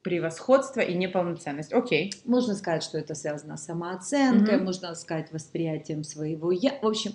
Превосходство 0.00 0.80
и 0.80 0.94
неполноценность. 0.94 1.74
Окей. 1.74 2.14
Можно 2.24 2.54
сказать, 2.54 2.82
что 2.82 2.96
это 2.96 3.14
связано 3.14 3.58
с 3.58 3.64
самооценкой, 3.64 4.54
mm 4.54 4.64
можно 4.64 4.94
сказать 4.94 5.32
восприятием 5.32 6.02
своего 6.02 6.50
я. 6.50 6.78
В 6.80 6.86
общем, 6.86 7.12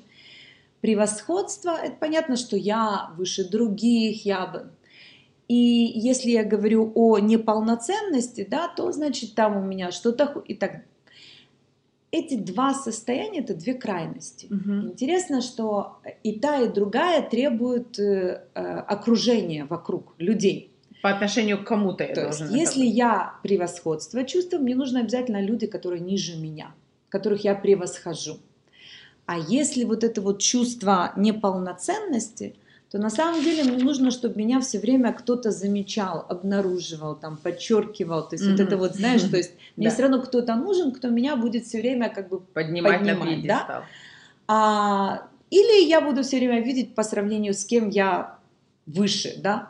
Превосходство– 0.82 1.78
это 1.84 1.96
понятно, 2.00 2.36
что 2.36 2.58
я 2.58 3.12
выше 3.16 3.48
других, 3.48 4.26
я 4.26 4.48
бы... 4.48 4.72
И 5.48 5.54
если 5.96 6.30
я 6.32 6.44
говорю 6.46 6.92
о 6.96 7.20
неполноценности, 7.20 8.48
да, 8.50 8.70
то 8.70 8.92
значит 8.92 9.36
там 9.36 9.58
у 9.58 9.62
меня 9.62 9.92
что-то 9.92 10.42
и 10.48 10.54
так. 10.54 10.84
эти 12.10 12.36
два 12.36 12.74
состояния 12.74 13.40
это 13.40 13.54
две 13.54 13.74
крайности. 13.74 14.48
Мгм. 14.50 14.88
Интересно, 14.92 15.42
что 15.42 15.98
и 16.24 16.40
та, 16.40 16.62
и 16.62 16.70
другая 16.70 17.22
требуют 17.22 18.00
э, 18.00 18.44
э, 18.54 18.62
окружения 18.62 19.66
вокруг 19.66 20.14
людей. 20.20 20.72
По 21.02 21.10
отношению 21.10 21.64
к 21.64 21.68
кому-то 21.68 22.06
я 22.06 22.14
То 22.14 22.28
есть, 22.28 22.42
это 22.42 22.54
если 22.54 22.86
быть. 22.86 22.96
я 22.96 23.34
превосходство 23.44 24.24
чувствую, 24.24 24.62
мне 24.62 24.76
нужно 24.76 25.02
обязательно 25.02 25.42
люди, 25.42 25.68
которые 25.68 26.00
ниже 26.00 26.38
меня, 26.38 26.74
которых 27.10 27.44
я 27.44 27.56
превосхожу. 27.56 28.38
А 29.32 29.38
если 29.38 29.86
вот 29.86 30.04
это 30.04 30.20
вот 30.22 30.42
чувство 30.42 31.14
неполноценности, 31.16 32.54
то 32.90 32.98
на 32.98 33.10
самом 33.10 33.42
деле 33.42 33.64
мне 33.64 33.82
нужно, 33.82 34.12
чтобы 34.12 34.36
меня 34.36 34.60
все 34.60 34.78
время 34.78 35.14
кто-то 35.14 35.52
замечал, 35.52 36.26
обнаруживал, 36.28 37.16
там, 37.16 37.38
подчеркивал. 37.38 38.28
То 38.28 38.36
есть 38.36 38.46
вот 38.46 38.56
Мгм. 38.60 38.68
это 38.68 38.76
вот, 38.78 38.96
знаешь, 38.96 39.22
то 39.22 39.38
есть 39.38 39.52
мне 39.78 39.88
Да. 39.88 39.94
все 39.94 40.02
равно 40.04 40.22
кто-то 40.22 40.56
нужен, 40.56 40.92
кто 40.92 41.08
меня 41.08 41.38
будет 41.38 41.64
все 41.66 41.80
время 41.80 42.10
как 42.10 42.28
бы 42.28 42.42
поднимать, 42.42 43.00
на 43.00 43.14
поднимать, 43.16 43.36
пьедестал. 43.42 43.84
а, 44.50 45.28
или 45.50 45.88
я 45.88 46.02
буду 46.02 46.24
все 46.24 46.36
время 46.38 46.62
видеть 46.62 46.94
по 46.94 47.04
сравнению 47.04 47.54
с 47.54 47.64
кем 47.64 47.88
я 47.88 48.38
выше, 48.86 49.40
да. 49.42 49.70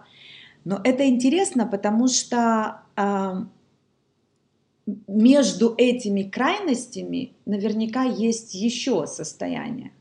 Но 0.66 0.82
это 0.84 1.08
интересно, 1.08 1.68
потому 1.68 2.08
что 2.08 2.82
а, 2.96 3.46
между 5.08 5.74
этими 5.78 6.24
крайностями 6.24 7.34
наверняка 7.46 8.04
есть 8.04 8.54
еще 8.54 9.06
состояние. 9.08 9.92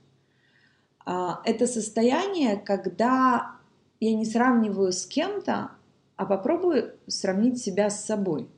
А, 1.05 1.41
это 1.45 1.67
состояние, 1.67 2.57
когда 2.57 3.57
я 4.01 4.15
не 4.15 4.25
сравниваю 4.25 4.93
с 4.93 5.07
кем-то, 5.07 5.73
а 6.17 6.27
попробую 6.27 6.95
сравнить 7.07 7.63
себя 7.63 7.91
с 7.91 8.05
собой. 8.05 8.49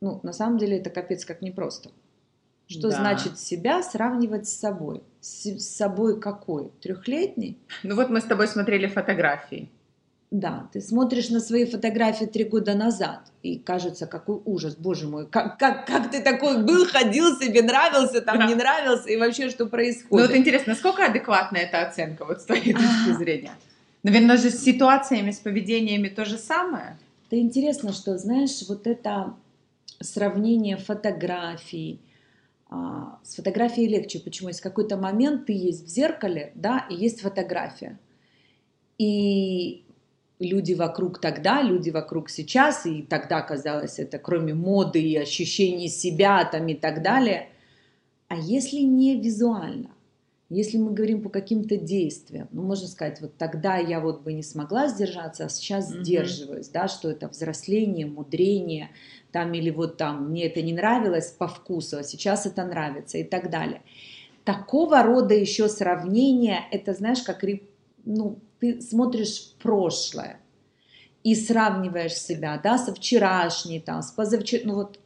Ну, 0.00 0.20
на 0.22 0.32
самом 0.32 0.58
деле 0.58 0.78
это 0.78 0.90
капец 0.90 1.24
как 1.24 1.42
непросто. 1.42 1.90
Что 2.66 2.90
Да. 2.90 2.98
значит 2.98 3.38
себя 3.38 3.82
сравнивать 3.82 4.48
с 4.48 4.56
собой? 4.56 5.02
С, 5.20 5.44
с 5.44 5.76
собой 5.76 6.20
какой? 6.20 6.70
Трехлетний? 6.80 7.58
Ну 7.82 7.96
вот 7.96 8.10
мы 8.10 8.20
с 8.20 8.24
тобой 8.24 8.46
смотрели 8.46 8.86
фотографии. 8.86 9.68
Да, 10.30 10.68
ты 10.72 10.80
смотришь 10.80 11.28
на 11.30 11.40
свои 11.40 11.64
фотографии 11.64 12.24
три 12.24 12.44
года 12.44 12.74
назад, 12.74 13.32
и 13.42 13.58
кажется, 13.58 14.06
какой 14.06 14.40
ужас, 14.44 14.76
боже 14.76 15.08
мой, 15.08 15.26
как, 15.26 15.58
как, 15.58 15.86
как 15.86 16.08
ты 16.12 16.20
такой 16.22 16.62
был, 16.62 16.86
ходил 16.86 17.36
себе, 17.36 17.62
нравился, 17.62 18.20
там 18.20 18.38
Да. 18.38 18.46
не 18.46 18.54
нравился, 18.54 19.08
и 19.08 19.16
вообще 19.16 19.50
что 19.50 19.64
Ну 19.64 19.70
происходит? 19.70 20.28
вот 20.28 20.36
интересно, 20.36 20.72
насколько 20.74 21.04
адекватна 21.04 21.56
эта 21.56 21.82
оценка 21.82 22.24
вот 22.24 22.40
с 22.40 22.44
твоей 22.44 22.72
точки 22.72 23.10
А. 23.10 23.14
зрения? 23.18 23.50
Наверное, 24.04 24.36
же 24.36 24.50
с 24.50 24.62
ситуациями, 24.62 25.32
с 25.32 25.38
поведениями 25.40 26.08
то 26.08 26.24
же 26.24 26.38
самое. 26.38 26.96
Это 27.26 27.40
интересно, 27.40 27.92
что, 27.92 28.16
знаешь, 28.16 28.62
вот 28.68 28.86
это 28.86 29.34
сравнение 30.00 30.76
фотографий, 30.76 32.00
а, 32.70 33.18
с 33.24 33.34
фотографией 33.34 33.88
легче. 33.88 34.20
Почему? 34.20 34.48
Есть 34.48 34.60
какой-то 34.60 34.96
момент, 34.96 35.46
ты 35.46 35.52
есть 35.54 35.84
в 35.84 35.88
зеркале, 35.88 36.52
да, 36.54 36.86
и 36.88 36.94
есть 36.94 37.20
фотография. 37.20 37.98
И 38.96 39.84
люди 40.40 40.72
вокруг 40.72 41.20
тогда, 41.20 41.62
люди 41.62 41.90
вокруг 41.90 42.30
сейчас, 42.30 42.86
и 42.86 43.02
тогда 43.02 43.42
казалось 43.42 43.98
это, 43.98 44.18
кроме 44.18 44.54
моды 44.54 45.00
и 45.00 45.16
ощущений 45.16 45.88
себя 45.88 46.44
там 46.44 46.66
и 46.68 46.74
так 46.74 47.02
далее. 47.02 47.50
А 48.28 48.36
если 48.36 48.80
не 48.80 49.20
визуально? 49.20 49.90
Если 50.48 50.78
мы 50.78 50.92
говорим 50.92 51.22
по 51.22 51.28
каким-то 51.28 51.76
действиям, 51.76 52.48
ну, 52.50 52.62
можно 52.62 52.88
сказать, 52.88 53.20
вот 53.20 53.36
тогда 53.36 53.76
я 53.76 54.00
вот 54.00 54.22
бы 54.22 54.32
не 54.32 54.42
смогла 54.42 54.88
сдержаться, 54.88 55.44
а 55.44 55.48
сейчас 55.48 55.90
Мгм. 55.90 56.02
сдерживаюсь, 56.02 56.68
да, 56.68 56.88
что 56.88 57.08
это 57.08 57.28
взросление, 57.28 58.06
мудрение, 58.06 58.90
там, 59.30 59.54
или 59.54 59.70
вот 59.70 59.96
там, 59.96 60.30
мне 60.30 60.46
это 60.46 60.60
не 60.60 60.72
нравилось 60.72 61.30
по 61.30 61.46
вкусу, 61.46 61.98
а 61.98 62.02
сейчас 62.02 62.46
это 62.46 62.64
нравится 62.64 63.18
и 63.18 63.22
так 63.22 63.48
далее. 63.48 63.82
Такого 64.44 65.02
рода 65.04 65.34
еще 65.34 65.68
сравнение, 65.68 66.62
это, 66.72 66.94
знаешь, 66.94 67.22
как, 67.22 67.44
ре- 67.44 67.62
ну, 68.04 68.38
ты 68.58 68.80
смотришь 68.80 69.54
прошлое 69.62 70.40
и 71.22 71.34
сравниваешь 71.34 72.14
себя, 72.14 72.60
да, 72.62 72.78
со 72.78 72.94
вчерашней, 72.94 73.80
там, 73.80 74.02
с 74.02 74.10
позавчера, 74.10 74.62
ну 74.64 74.74
вот. 74.74 74.98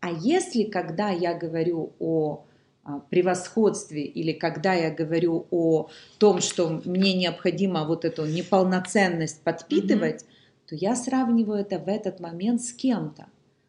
А 0.00 0.10
если, 0.10 0.64
когда 0.64 1.10
я 1.10 1.34
говорю 1.34 1.92
о 2.00 2.44
а, 2.84 2.98
превосходстве 2.98 4.02
или 4.04 4.32
когда 4.32 4.74
я 4.74 4.90
говорю 4.90 5.46
о 5.52 5.88
том, 6.18 6.40
что 6.40 6.80
мне 6.84 7.14
необходимо 7.14 7.86
вот 7.86 8.04
эту 8.04 8.26
неполноценность 8.26 9.42
подпитывать, 9.42 10.24
то 10.66 10.74
я 10.74 10.96
сравниваю 10.96 11.60
это 11.60 11.78
в 11.78 11.86
этот 11.86 12.18
момент 12.18 12.60
с 12.62 12.72
кем-то. 12.72 13.26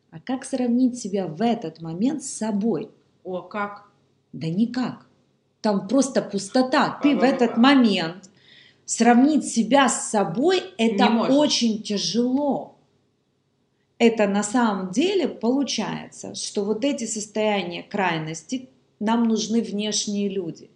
А 0.09 0.19
как 0.19 0.45
сравнить 0.45 0.97
себя 0.97 1.27
в 1.27 1.41
этот 1.41 1.81
момент 1.81 2.23
с 2.23 2.29
собой? 2.29 2.89
О, 3.23 3.41
как? 3.41 3.89
Да 4.31 4.47
никак. 4.47 5.05
Там 5.63 5.87
просто 5.87 6.21
пустота. 6.21 6.99
Ты 7.01 7.15
в 7.15 7.23
этот 7.23 7.55
момент 7.55 8.29
сравнить 8.85 9.47
себя 9.47 9.87
с 9.87 10.09
собой 10.09 10.61
это 10.77 11.07
очень 11.07 11.81
тяжело. 11.81 12.75
Это 13.97 14.27
на 14.27 14.43
самом 14.43 14.91
деле 14.91 15.29
получается, 15.29 16.35
что 16.35 16.65
вот 16.65 16.83
эти 16.83 17.05
состояния 17.05 17.81
крайности 17.81 18.67
нам 18.99 19.23
нужны 19.23 19.61
внешние 19.61 20.27
люди. 20.27 20.69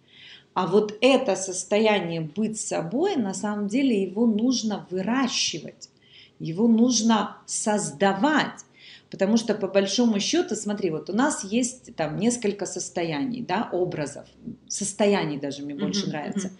А 0.54 0.66
вот 0.66 0.96
это 1.02 1.36
состояние 1.36 2.22
быть 2.22 2.58
собой, 2.58 3.16
на 3.16 3.34
самом 3.34 3.68
деле 3.68 4.02
его 4.02 4.24
нужно 4.24 4.86
выращивать, 4.90 5.90
его 6.38 6.66
нужно 6.66 7.36
создавать. 7.44 8.64
Потому 9.10 9.36
что 9.38 9.54
по 9.54 9.68
большому 9.68 10.20
счету, 10.20 10.54
смотри, 10.54 10.90
вот 10.90 11.08
у 11.08 11.14
нас 11.14 11.44
есть 11.44 11.94
там 11.96 12.16
несколько 12.18 12.66
состояний, 12.66 13.42
да, 13.42 13.68
образов, 13.72 14.26
состояний 14.68 15.38
даже 15.38 15.62
мне 15.62 15.74
больше 15.74 16.02
Мгм, 16.02 16.10
нравится. 16.10 16.50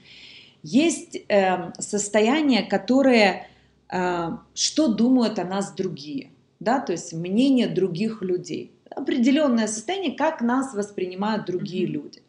Есть 0.62 1.18
эм, 1.28 1.72
состояния, 1.78 2.62
которые, 2.62 3.46
э, 3.90 4.28
что 4.54 4.88
думают 4.88 5.38
о 5.38 5.44
нас 5.44 5.72
другие, 5.72 6.30
да, 6.58 6.80
то 6.80 6.92
есть 6.92 7.12
мнение 7.12 7.68
других 7.68 8.22
людей. 8.22 8.72
Определенное 8.90 9.66
состояние, 9.66 10.16
как 10.16 10.40
нас 10.40 10.74
воспринимают 10.74 11.44
другие 11.44 11.84
Мгм. 11.84 11.92
люди. 11.92 12.22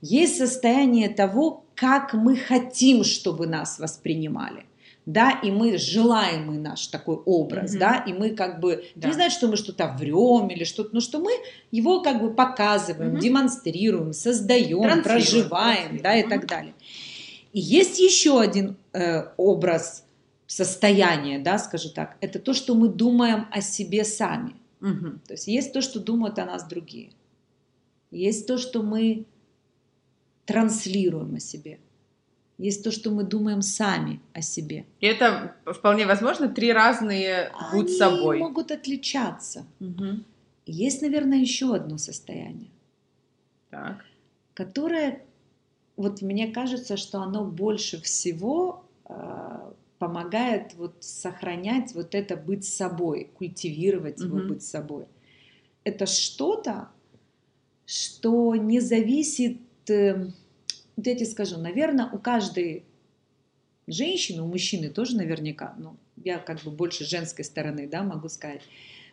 Есть 0.00 0.38
состояние 0.38 1.08
того, 1.10 1.64
как 1.76 2.14
мы 2.14 2.36
хотим, 2.36 3.04
чтобы 3.04 3.46
нас 3.46 3.78
воспринимали. 3.78 4.64
Да, 5.04 5.32
и 5.42 5.50
мы 5.50 5.78
желаемый 5.78 6.58
наш 6.58 6.86
такой 6.86 7.16
образ, 7.16 7.70
Мгм. 7.72 7.80
да, 7.80 7.96
и 8.06 8.12
мы 8.12 8.30
как 8.30 8.60
бы, 8.60 8.84
Да. 8.94 9.08
не 9.08 9.14
значит, 9.14 9.36
что 9.36 9.48
мы 9.48 9.56
что-то 9.56 9.88
врем 9.98 10.46
или 10.48 10.62
что-то, 10.62 10.90
но 10.94 11.00
что 11.00 11.18
мы 11.18 11.32
его 11.72 12.02
как 12.02 12.20
бы 12.22 12.32
показываем, 12.32 13.12
Мгм. 13.12 13.20
демонстрируем, 13.20 14.12
создаем, 14.12 15.02
проживаем, 15.02 15.98
да, 16.00 16.14
и 16.14 16.22
транслируем. 16.22 16.28
так 16.30 16.46
далее. 16.48 16.74
И 17.52 17.58
есть 17.60 17.98
еще 17.98 18.40
один 18.40 18.76
э, 18.92 19.24
образ 19.36 20.04
состояния, 20.46 21.38
да, 21.40 21.58
скажу 21.58 21.88
так, 21.90 22.16
это 22.20 22.38
то, 22.38 22.54
что 22.54 22.74
мы 22.76 22.88
думаем 22.88 23.46
о 23.50 23.60
себе 23.60 24.04
сами. 24.04 24.54
Мгм. 24.80 25.20
То 25.26 25.34
есть 25.34 25.48
есть 25.48 25.72
то, 25.72 25.80
что 25.80 25.98
думают 25.98 26.38
о 26.38 26.44
нас 26.44 26.64
другие. 26.68 27.10
Есть 28.10 28.46
то, 28.46 28.56
что 28.58 28.82
мы 28.82 29.24
транслируем 30.46 31.34
о 31.36 31.40
себе. 31.40 31.78
Есть 32.62 32.84
то, 32.84 32.92
что 32.92 33.10
мы 33.10 33.24
думаем 33.24 33.60
сами 33.60 34.20
о 34.34 34.40
себе. 34.40 34.84
И 35.00 35.06
это 35.06 35.56
вполне 35.66 36.06
возможно 36.06 36.48
три 36.48 36.72
разные 36.72 37.50
будь 37.72 37.88
Они 37.88 37.96
собой. 37.98 38.38
могут 38.38 38.70
отличаться. 38.70 39.66
И 39.80 40.72
Есть, 40.72 41.02
наверное, 41.02 41.38
еще 41.38 41.74
одно 41.74 41.98
состояние, 41.98 42.70
Так. 43.70 44.04
которое, 44.54 45.22
вот 45.96 46.22
мне 46.22 46.52
кажется, 46.52 46.96
что 46.96 47.20
оно 47.20 47.44
больше 47.44 48.00
всего 48.00 48.84
э, 49.06 49.72
помогает 49.98 50.74
вот 50.74 50.94
сохранять 51.00 51.94
вот 51.94 52.14
это 52.14 52.36
быть 52.36 52.64
собой, 52.64 53.28
культивировать 53.38 54.20
его 54.20 54.36
Мгм. 54.36 54.48
быть 54.48 54.62
собой. 54.62 55.06
Это 55.82 56.06
что-то, 56.06 56.90
что 57.86 58.54
не 58.54 58.78
зависит, 58.78 59.58
э, 59.88 60.28
вот 60.96 61.06
я 61.06 61.14
тебе 61.14 61.26
скажу, 61.26 61.58
наверное, 61.58 62.08
у 62.10 62.18
каждой 62.18 62.84
женщины, 63.86 64.42
у 64.42 64.46
мужчины 64.46 64.88
тоже 64.88 65.16
наверняка, 65.16 65.74
ну, 65.78 65.96
я 66.16 66.38
как 66.38 66.62
бы 66.62 66.70
больше 66.70 67.04
женской 67.04 67.44
стороны, 67.44 67.88
да, 67.88 68.02
могу 68.02 68.28
сказать, 68.28 68.62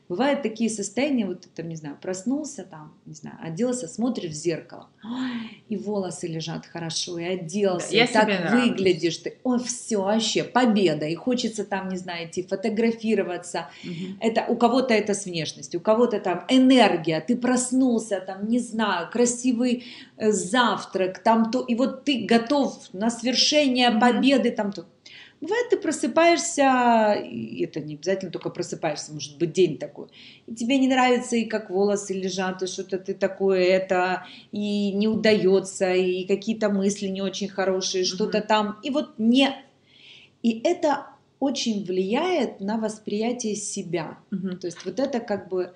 Бывают 0.10 0.42
такие 0.42 0.72
состояния, 0.72 1.28
вот 1.28 1.42
ты 1.42 1.50
там, 1.56 1.70
не 1.70 1.76
знаю, 1.76 1.96
проснулся 2.02 2.64
там, 2.64 2.96
не 3.06 3.14
знаю, 3.14 3.38
оделся, 3.44 3.88
смотришь 3.88 4.32
в 4.32 4.34
зеркало, 4.34 4.90
ой, 5.04 5.62
и 5.70 5.78
волосы 5.78 6.26
лежат 6.28 6.66
хорошо, 6.66 7.20
и 7.20 7.24
оделся, 7.26 7.92
Да, 7.92 8.04
и 8.04 8.08
так 8.08 8.28
нравлюсь. 8.28 8.70
выглядишь 8.72 9.18
ты, 9.18 9.38
ой, 9.44 9.60
все, 9.60 9.98
вообще, 10.02 10.44
победа, 10.44 11.06
и 11.06 11.14
хочется 11.14 11.64
там, 11.64 11.90
не 11.90 11.98
знаю, 11.98 12.28
идти 12.28 12.42
фотографироваться, 12.42 13.70
Мгм. 13.84 14.18
это 14.20 14.46
у 14.50 14.56
кого-то 14.56 14.96
это 14.96 15.14
с 15.14 15.26
внешностью, 15.26 15.80
у 15.80 15.84
кого-то 15.84 16.20
там 16.20 16.44
энергия, 16.50 17.22
ты 17.22 17.38
проснулся, 17.38 18.20
там, 18.20 18.48
не 18.50 18.58
знаю, 18.58 19.12
красивый 19.12 19.84
э, 20.18 20.32
завтрак, 20.32 21.20
там 21.20 21.52
то, 21.52 21.62
и 21.62 21.76
вот 21.76 22.04
ты 22.04 22.26
готов 22.26 22.80
на 22.94 23.12
свершение 23.12 23.92
Мгм. 23.92 24.00
победы, 24.00 24.50
там 24.50 24.72
то. 24.72 24.88
Бывает, 25.42 25.70
ты 25.70 25.78
просыпаешься, 25.78 27.14
и 27.14 27.64
это 27.64 27.80
не 27.80 27.96
обязательно 27.96 28.30
только 28.30 28.50
просыпаешься, 28.50 29.14
может 29.14 29.38
быть 29.38 29.54
день 29.54 29.78
такой, 29.78 30.08
и 30.48 30.54
тебе 30.54 30.78
не 30.78 30.90
нравится, 30.90 31.38
и 31.38 31.46
как 31.46 31.70
волосы 31.70 32.14
лежат, 32.14 32.62
и 32.62 32.68
что-то 32.68 32.98
ты 32.98 33.14
такое, 33.14 33.62
это, 33.62 34.26
и 34.52 34.92
не 34.92 35.08
удается, 35.08 35.94
и 35.94 36.26
какие-то 36.26 36.70
мысли 36.70 37.08
не 37.08 37.22
очень 37.22 37.48
хорошие, 37.48 38.04
что-то 38.04 38.42
там, 38.42 38.80
и 38.84 38.90
вот 38.90 39.18
не. 39.18 39.56
И 40.44 40.60
это 40.64 41.08
очень 41.40 41.86
влияет 41.86 42.60
на 42.60 42.78
восприятие 42.78 43.56
себя. 43.56 44.20
Мгм. 44.32 44.60
То 44.60 44.68
есть 44.68 44.84
вот 44.84 45.00
это 45.00 45.22
как 45.22 45.48
бы 45.48 45.74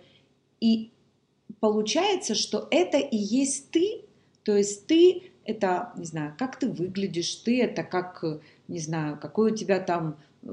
и 0.60 0.92
получается, 1.60 2.36
что 2.36 2.68
это 2.70 2.98
и 2.98 3.18
есть 3.18 3.72
ты, 3.72 4.02
то 4.44 4.56
есть 4.56 4.88
ты 4.88 5.33
это, 5.46 5.92
не 5.98 6.06
знаю, 6.06 6.34
как 6.38 6.58
ты 6.60 6.70
выглядишь, 6.70 7.36
ты 7.36 7.62
это 7.62 7.84
как, 7.84 8.24
э, 8.24 8.40
не 8.68 8.80
знаю, 8.80 9.18
какой 9.20 9.52
у 9.52 9.56
тебя 9.56 9.80
там 9.80 10.18
э, 10.44 10.48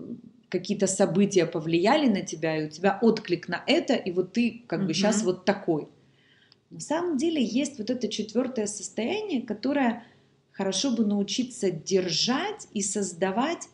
какие-то 0.49 0.87
события 0.87 1.47
повлияли 1.47 2.09
на 2.09 2.23
тебя, 2.23 2.57
и 2.57 2.67
у 2.67 2.69
тебя 2.71 2.99
отклик 3.01 3.49
на 3.49 3.63
это, 3.67 3.95
и 3.95 4.11
вот 4.11 4.33
ты 4.33 4.63
как 4.67 4.81
бы 4.81 4.87
Мгм. 4.87 4.95
сейчас 4.95 5.23
вот 5.23 5.45
такой. 5.45 5.89
На 6.71 6.81
самом 6.81 7.17
деле 7.17 7.43
есть 7.43 7.79
вот 7.79 7.91
это 7.91 8.09
четвертое 8.09 8.67
состояние, 8.67 9.43
которое 9.43 10.05
хорошо 10.53 10.91
бы 10.91 11.05
научиться 11.07 11.71
держать 11.71 12.69
и 12.75 12.83
создавать 12.83 13.69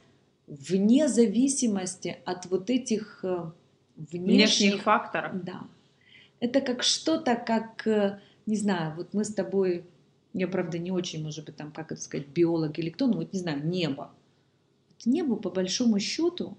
вне 0.47 1.09
зависимости 1.09 2.19
от 2.25 2.47
вот 2.47 2.71
этих 2.71 3.21
э, 3.23 3.51
Внешних 3.97 4.23
внешних 4.23 4.83
факторов. 4.83 5.33
да. 5.45 5.63
Это 6.39 6.61
как 6.61 6.83
что-то, 6.83 7.35
как, 7.35 7.87
не 8.45 8.57
знаю, 8.57 8.95
вот 8.97 9.15
мы 9.15 9.25
с 9.25 9.33
тобой, 9.33 9.85
я, 10.39 10.49
правда, 10.49 10.79
не 10.79 10.91
очень, 10.91 11.23
может 11.23 11.45
быть, 11.45 11.57
там, 11.57 11.73
как 11.73 11.93
это 11.93 12.01
сказать, 12.01 12.29
биолог 12.29 12.79
или 12.79 12.91
кто, 12.91 13.07
ну, 13.07 13.15
вот, 13.15 13.33
не 13.33 13.39
знаю, 13.39 13.67
небо. 13.67 14.11
Вот 14.89 15.07
небо, 15.07 15.37
по 15.37 15.51
большому 15.51 15.99
счету, 15.99 16.57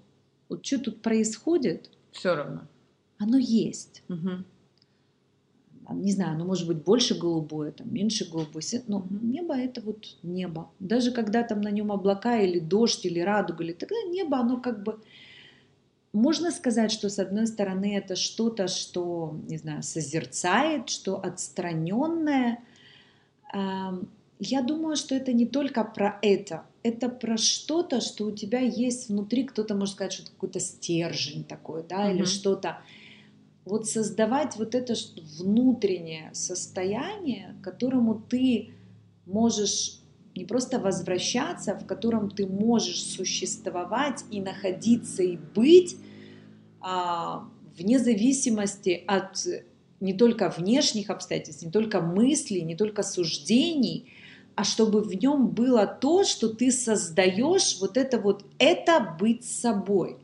вот 0.50 0.66
что 0.66 0.80
тут 0.80 1.02
происходит, 1.02 1.90
Все 2.12 2.36
равно. 2.36 2.62
оно 3.20 3.38
есть. 3.38 4.04
А, 5.86 5.94
Не 5.94 6.12
знаю, 6.12 6.34
оно 6.36 6.44
может 6.46 6.68
быть 6.68 6.84
больше 6.84 7.18
голубое, 7.18 7.72
там, 7.72 7.94
меньше 7.94 8.30
голубое, 8.30 8.62
но 8.88 9.06
небо 9.10 9.56
это 9.56 9.80
вот 9.82 10.06
небо. 10.22 10.70
Даже 10.80 11.12
когда 11.12 11.44
там 11.44 11.62
на 11.62 11.72
нем 11.72 11.92
облака 11.94 12.40
или 12.40 12.60
дождь, 12.60 13.06
или 13.06 13.22
радуга, 13.22 13.64
или 13.64 13.74
тогда 13.74 13.96
небо, 14.10 14.38
оно 14.38 14.60
как 14.60 14.84
бы... 14.84 15.00
Можно 16.14 16.52
сказать, 16.52 16.92
что 16.92 17.10
с 17.10 17.20
одной 17.20 17.48
стороны 17.48 17.96
это 17.96 18.16
что-то, 18.16 18.68
что, 18.68 19.40
не 19.48 19.58
знаю, 19.58 19.84
созерцает, 19.84 20.90
что 20.90 21.18
отстраненное. 21.24 22.60
Я 23.54 24.62
думаю, 24.62 24.96
что 24.96 25.16
это 25.16 25.34
не 25.34 25.46
только 25.46 25.84
про 25.84 26.20
это. 26.22 26.64
Это 26.84 27.10
про 27.10 27.38
что-то, 27.38 28.02
что 28.02 28.26
у 28.26 28.32
тебя 28.32 28.60
есть 28.60 29.10
внутри, 29.10 29.44
кто-то 29.44 29.76
может 29.76 29.96
сказать, 29.96 30.14
что 30.14 30.24
это 30.24 30.32
какой-то 30.32 30.60
стержень 30.60 31.44
такой, 31.44 31.84
да, 31.84 32.10
или 32.12 32.20
Мгм. 32.20 32.28
что-то. 32.28 32.78
Вот 33.66 33.88
создавать 33.88 34.56
вот 34.58 34.76
это 34.76 34.94
внутреннее 35.40 36.30
состояние, 36.34 37.56
к 37.62 37.64
которому 37.64 38.16
ты 38.30 38.70
можешь 39.26 40.00
не 40.36 40.46
просто 40.46 40.80
возвращаться, 40.80 41.74
в 41.74 41.86
котором 41.86 42.30
ты 42.30 42.46
можешь 42.46 43.04
существовать 43.04 44.24
и 44.32 44.40
находиться 44.40 45.24
и 45.24 45.36
быть 45.36 45.98
а, 46.80 47.50
вне 47.78 48.00
зависимости 48.00 49.04
от 49.08 49.46
не 50.00 50.14
только 50.14 50.50
внешних 50.50 51.10
обстоятельств, 51.10 51.64
не 51.64 51.72
только 51.72 52.02
мыслей, 52.02 52.62
не 52.62 52.76
только 52.76 53.04
суждений, 53.04 54.12
а 54.56 54.64
чтобы 54.64 55.02
в 55.02 55.14
нем 55.14 55.50
было 55.50 55.86
то, 55.86 56.24
что 56.24 56.50
ты 56.50 56.72
создаешь, 56.72 57.78
вот 57.80 57.98
это 57.98 58.20
вот, 58.20 58.46
это 58.60 59.16
быть 59.20 59.44
собой. 59.44 60.18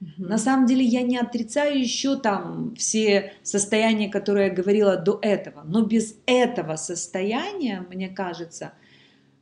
Мгм. 0.00 0.28
На 0.28 0.38
самом 0.38 0.66
деле 0.66 0.84
я 0.84 1.02
не 1.02 1.18
отрицаю 1.18 1.78
еще 1.78 2.16
там 2.16 2.74
все 2.76 3.34
состояния, 3.42 4.08
которые 4.08 4.48
я 4.48 4.54
говорила 4.54 4.96
до 4.96 5.18
этого, 5.22 5.62
но 5.64 5.82
без 5.82 6.16
этого 6.26 6.76
состояния, 6.76 7.86
мне 7.88 8.08
кажется, 8.08 8.72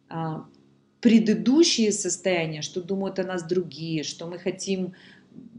а, 0.08 0.46
предыдущие 1.00 1.92
состояния, 1.92 2.62
что 2.62 2.82
думают 2.82 3.18
о 3.18 3.24
нас 3.24 3.42
другие, 3.42 4.02
что 4.02 4.26
мы 4.26 4.38
хотим 4.38 4.94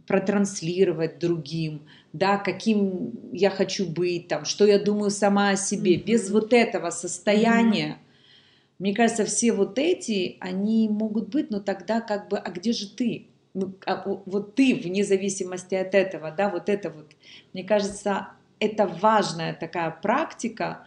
протранслировать 0.05 1.19
другим, 1.19 1.83
да, 2.13 2.37
каким 2.37 3.11
я 3.31 3.49
хочу 3.49 3.85
быть, 3.89 4.27
там, 4.27 4.45
что 4.45 4.65
я 4.65 4.79
думаю 4.79 5.11
сама 5.11 5.49
о 5.49 5.55
себе, 5.55 5.95
Мгм. 5.97 6.05
без 6.05 6.29
вот 6.29 6.53
этого 6.53 6.89
состояния, 6.89 7.97
мне 8.79 8.93
кажется, 8.93 9.25
все 9.25 9.53
вот 9.53 9.77
эти, 9.77 10.37
они 10.39 10.89
могут 10.89 11.29
быть, 11.29 11.51
но 11.51 11.59
тогда 11.59 12.01
как 12.01 12.29
бы, 12.29 12.37
а 12.37 12.49
где 12.51 12.73
же 12.73 12.89
ты? 12.89 13.27
Ну, 13.53 13.73
а 13.85 14.03
вот 14.25 14.55
ты, 14.55 14.75
вне 14.75 15.03
зависимости 15.03 15.75
от 15.75 15.93
этого, 15.93 16.31
да, 16.31 16.49
вот 16.49 16.69
это 16.69 16.89
вот. 16.89 17.11
Мне 17.53 17.63
кажется, 17.63 18.29
это 18.59 18.87
важная 18.87 19.53
такая 19.53 19.91
практика, 19.91 20.85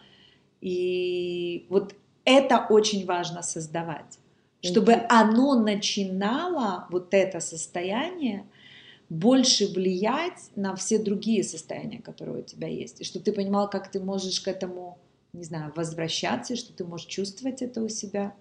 и 0.61 1.67
вот 1.69 1.95
это 2.25 2.65
очень 2.69 3.05
важно 3.05 3.43
создавать, 3.43 4.19
чтобы 4.61 4.93
оно 5.09 5.59
начинало, 5.59 6.87
вот 6.89 7.13
это 7.13 7.39
состояние, 7.39 8.45
больше 9.09 9.67
влиять 9.67 10.51
на 10.55 10.75
все 10.75 10.97
другие 10.97 11.43
состояния, 11.43 12.01
которые 12.01 12.39
у 12.39 12.43
тебя 12.43 12.67
есть. 12.67 13.01
И 13.01 13.03
что 13.03 13.19
ты 13.19 13.31
понимал, 13.31 13.69
как 13.69 13.91
ты 13.91 13.99
можешь 13.99 14.39
к 14.39 14.47
этому, 14.47 14.97
не 15.33 15.43
знаю, 15.43 15.71
возвращаться, 15.75 16.55
что 16.55 16.73
ты 16.73 16.85
можешь 16.85 17.07
чувствовать 17.07 17.61
это 17.61 17.83
у 17.83 17.89
себя, 17.89 18.35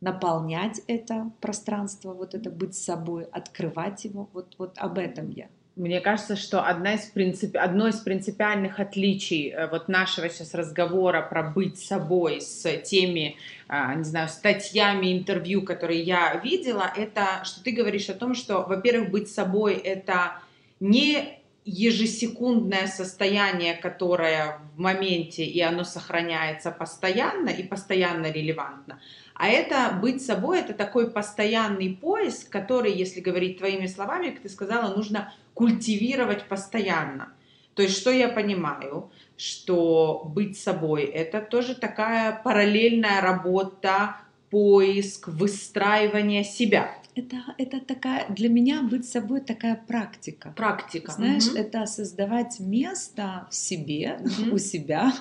наполнять 0.00 0.82
это 0.86 1.32
пространство, 1.40 2.12
вот 2.12 2.34
это 2.34 2.50
быть 2.50 2.74
собой, 2.74 3.24
открывать 3.24 4.04
его. 4.04 4.28
Вот, 4.32 4.54
вот 4.58 4.78
об 4.78 4.98
этом 4.98 5.30
я. 5.30 5.48
Мне 5.76 6.00
кажется, 6.00 6.36
что 6.36 6.62
одна 6.62 6.94
из 6.94 7.06
принцип... 7.06 7.56
одно 7.56 7.88
из 7.88 7.96
принципиальных 7.96 8.78
отличий 8.78 9.50
э, 9.50 9.66
вот 9.66 9.88
нашего 9.88 10.28
сейчас 10.28 10.54
разговора 10.54 11.20
про 11.20 11.42
быть 11.42 11.80
собой 11.80 12.40
с 12.40 12.76
теми, 12.82 13.36
а, 13.66 13.92
не 13.96 14.04
знаю, 14.04 14.28
статьями, 14.28 15.12
интервью, 15.12 15.62
которые 15.62 16.00
я 16.00 16.40
видела, 16.44 16.92
это 16.96 17.42
что 17.44 17.62
ты 17.64 17.72
говоришь 17.72 18.08
о 18.08 18.14
том, 18.14 18.34
что, 18.34 18.62
во-первых, 18.62 19.10
быть 19.10 19.28
собой 19.28 19.74
это 19.74 20.38
не 20.78 21.40
ежесекундное 21.64 22.86
состояние, 22.86 23.74
которое 23.74 24.58
в 24.74 24.78
моменте, 24.78 25.44
и 25.44 25.60
оно 25.60 25.84
сохраняется 25.84 26.70
постоянно 26.70 27.48
и 27.48 27.62
постоянно 27.62 28.30
релевантно, 28.30 29.00
а 29.34 29.48
это 29.48 29.98
быть 30.00 30.24
собой, 30.24 30.60
это 30.60 30.74
такой 30.74 31.10
постоянный 31.10 31.90
поиск, 31.90 32.50
который, 32.50 32.92
если 32.92 33.20
говорить 33.20 33.58
твоими 33.58 33.86
словами, 33.86 34.30
как 34.30 34.40
ты 34.40 34.48
сказала, 34.48 34.94
нужно 34.94 35.32
культивировать 35.54 36.44
постоянно. 36.44 37.32
То 37.74 37.82
есть, 37.82 37.96
что 37.96 38.10
я 38.10 38.28
понимаю, 38.28 39.10
что 39.36 40.22
быть 40.24 40.56
собой 40.58 41.02
это 41.04 41.40
тоже 41.40 41.74
такая 41.74 42.40
параллельная 42.44 43.20
работа, 43.20 44.16
поиск, 44.50 45.26
выстраивание 45.26 46.44
себя. 46.44 46.94
Это, 47.14 47.36
это 47.58 47.80
такая, 47.80 48.28
для 48.28 48.48
меня 48.48 48.82
быть 48.82 49.06
собой 49.08 49.40
такая 49.40 49.76
практика. 49.76 50.52
Практика. 50.56 51.12
Знаешь, 51.12 51.46
Мгм. 51.46 51.56
это 51.56 51.86
создавать 51.86 52.58
место 52.60 53.46
в 53.50 53.54
себе, 53.54 54.18
Мгм. 54.20 54.52
у 54.52 54.58
себя, 54.58 55.12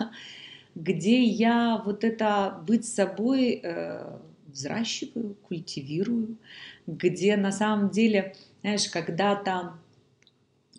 где 0.76 1.24
я 1.24 1.82
вот 1.86 2.04
это 2.04 2.64
быть 2.68 2.86
собой 2.86 3.62
э, 3.64 4.20
взращиваю, 4.48 5.36
культивирую, 5.36 6.38
где 6.88 7.38
на 7.38 7.52
самом 7.52 7.90
деле, 7.90 8.36
знаешь, 8.62 8.90
когда-то 8.90 9.74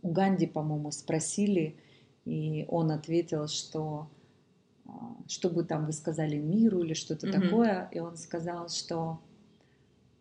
у 0.03 0.11
Ганди, 0.11 0.47
по-моему, 0.47 0.91
спросили, 0.91 1.77
и 2.25 2.65
он 2.69 2.91
ответил, 2.91 3.47
что 3.49 4.09
а, 4.87 5.17
что 5.29 5.49
бы 5.49 5.65
там 5.65 5.87
вы 5.87 5.93
сказали 5.93 6.37
миру 6.37 6.83
или 6.83 6.95
что-то 6.95 7.27
Мгм. 7.27 7.41
такое, 7.41 7.89
и 7.93 8.01
он 8.01 8.17
сказал, 8.17 8.69
что 8.69 9.21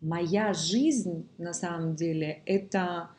моя 0.04 0.52
жизнь 0.52 1.26
на 1.38 1.52
самом 1.52 1.94
деле 1.96 2.42
это 2.46 3.10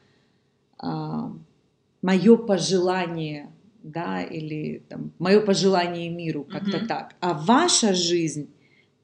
мое 2.01 2.37
пожелание, 2.37 3.51
да, 3.83 4.21
или 4.21 4.83
там, 4.89 5.11
мое 5.19 5.41
пожелание 5.41 6.09
миру, 6.09 6.43
как-то 6.43 6.77
Мгм. 6.77 6.87
так. 6.87 7.15
А 7.19 7.33
ваша 7.33 7.93
жизнь 7.93 8.49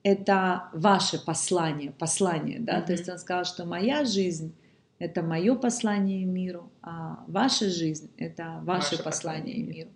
это 0.03 0.69
ваше 0.73 1.23
послание, 1.23 1.91
послание, 1.91 2.59
да, 2.59 2.77
Мгм. 2.77 2.85
то 2.85 2.91
есть 2.93 3.09
он 3.09 3.17
сказал, 3.17 3.45
что 3.45 3.65
моя 3.65 4.05
жизнь 4.05 4.53
это 4.99 5.23
мое 5.23 5.55
послание 5.55 6.25
миру, 6.25 6.71
а 6.81 7.23
ваша 7.27 7.69
жизнь 7.69 8.11
это 8.17 8.59
ваше, 8.63 8.91
Ваше 8.95 9.03
послание 9.03 9.55
послание 9.55 9.63
миру. 9.63 9.89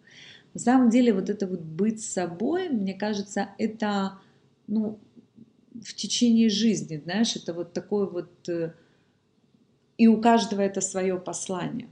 На 0.54 0.60
самом 0.60 0.90
деле 0.90 1.14
вот 1.14 1.30
это 1.30 1.48
вот 1.48 1.62
быть 1.62 2.02
собой, 2.02 2.70
мне 2.70 2.94
кажется, 2.94 3.50
это, 3.58 4.20
ну, 4.68 4.98
в 5.84 5.94
течение 5.94 6.50
жизни, 6.50 6.98
знаешь, 6.98 7.36
это 7.36 7.54
вот 7.54 7.74
такой 7.74 8.10
вот, 8.10 8.50
э, 8.50 8.74
и 9.98 10.08
у 10.08 10.22
каждого 10.22 10.62
это 10.62 10.82
свое 10.82 11.18
послание. 11.20 11.90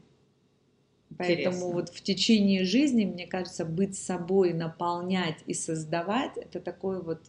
Поэтому 1.18 1.56
Интересно. 1.56 1.74
вот 1.74 1.90
в 1.90 2.02
течение 2.02 2.64
жизни, 2.64 3.06
мне 3.06 3.28
кажется, 3.28 3.66
быть 3.66 3.98
собой, 3.98 4.54
наполнять 4.54 5.38
и 5.46 5.54
создавать, 5.54 6.38
это 6.38 6.60
такое 6.60 7.02
вот 7.02 7.22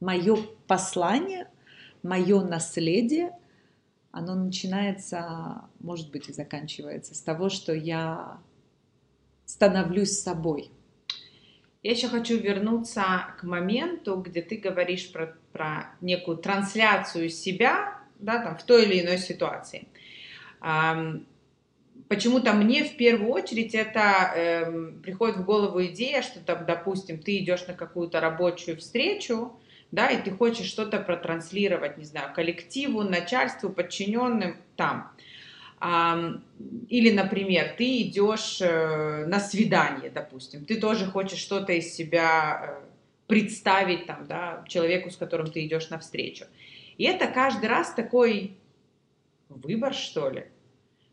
мое 0.00 0.36
послание, 0.66 1.48
мое 2.02 2.42
наследие, 2.42 3.32
оно 4.10 4.34
начинается, 4.34 5.62
может 5.80 6.10
быть, 6.10 6.28
и 6.28 6.32
заканчивается 6.32 7.14
с 7.14 7.20
того, 7.20 7.48
что 7.48 7.72
я 7.72 8.38
становлюсь 9.46 10.18
собой. 10.18 10.70
Я 11.82 11.92
еще 11.92 12.08
хочу 12.08 12.38
вернуться 12.38 13.34
к 13.40 13.42
моменту, 13.42 14.16
где 14.16 14.40
ты 14.40 14.56
говоришь 14.56 15.10
про, 15.10 15.34
про 15.52 15.90
некую 16.00 16.36
трансляцию 16.36 17.28
себя 17.28 17.98
да, 18.20 18.40
там, 18.40 18.56
в 18.56 18.62
той 18.62 18.84
или 18.84 19.02
иной 19.02 19.18
ситуации. 19.18 19.88
Почему-то 22.08 22.52
мне 22.52 22.84
в 22.84 22.96
первую 22.96 23.32
очередь 23.32 23.74
это 23.74 24.32
э, 24.34 24.92
приходит 25.02 25.38
в 25.38 25.44
голову 25.44 25.82
идея, 25.86 26.22
что 26.22 26.40
там, 26.40 26.66
допустим, 26.66 27.18
ты 27.18 27.38
идешь 27.38 27.66
на 27.66 27.74
какую-то 27.74 28.20
рабочую 28.20 28.76
встречу, 28.76 29.58
да, 29.90 30.08
и 30.10 30.22
ты 30.22 30.30
хочешь 30.30 30.66
что-то 30.66 30.98
протранслировать, 30.98 31.96
не 31.96 32.04
знаю, 32.04 32.32
коллективу, 32.34 33.02
начальству, 33.02 33.70
подчиненным 33.70 34.56
там. 34.76 35.10
Или, 35.82 37.10
например, 37.10 37.74
ты 37.76 38.02
идешь 38.02 38.58
э, 38.60 39.24
на 39.26 39.40
свидание, 39.40 40.10
допустим, 40.10 40.64
ты 40.64 40.80
тоже 40.80 41.06
хочешь 41.06 41.40
что-то 41.40 41.72
из 41.72 41.92
себя 41.92 42.62
э, 42.62 42.84
представить 43.26 44.06
там, 44.06 44.26
да, 44.28 44.64
человеку, 44.68 45.10
с 45.10 45.16
которым 45.16 45.50
ты 45.50 45.66
идешь 45.66 45.90
на 45.90 45.98
встречу. 45.98 46.44
И 46.98 47.04
это 47.04 47.26
каждый 47.26 47.68
раз 47.68 47.92
такой 47.94 48.56
выбор, 49.48 49.92
что 49.92 50.30
ли. 50.30 50.42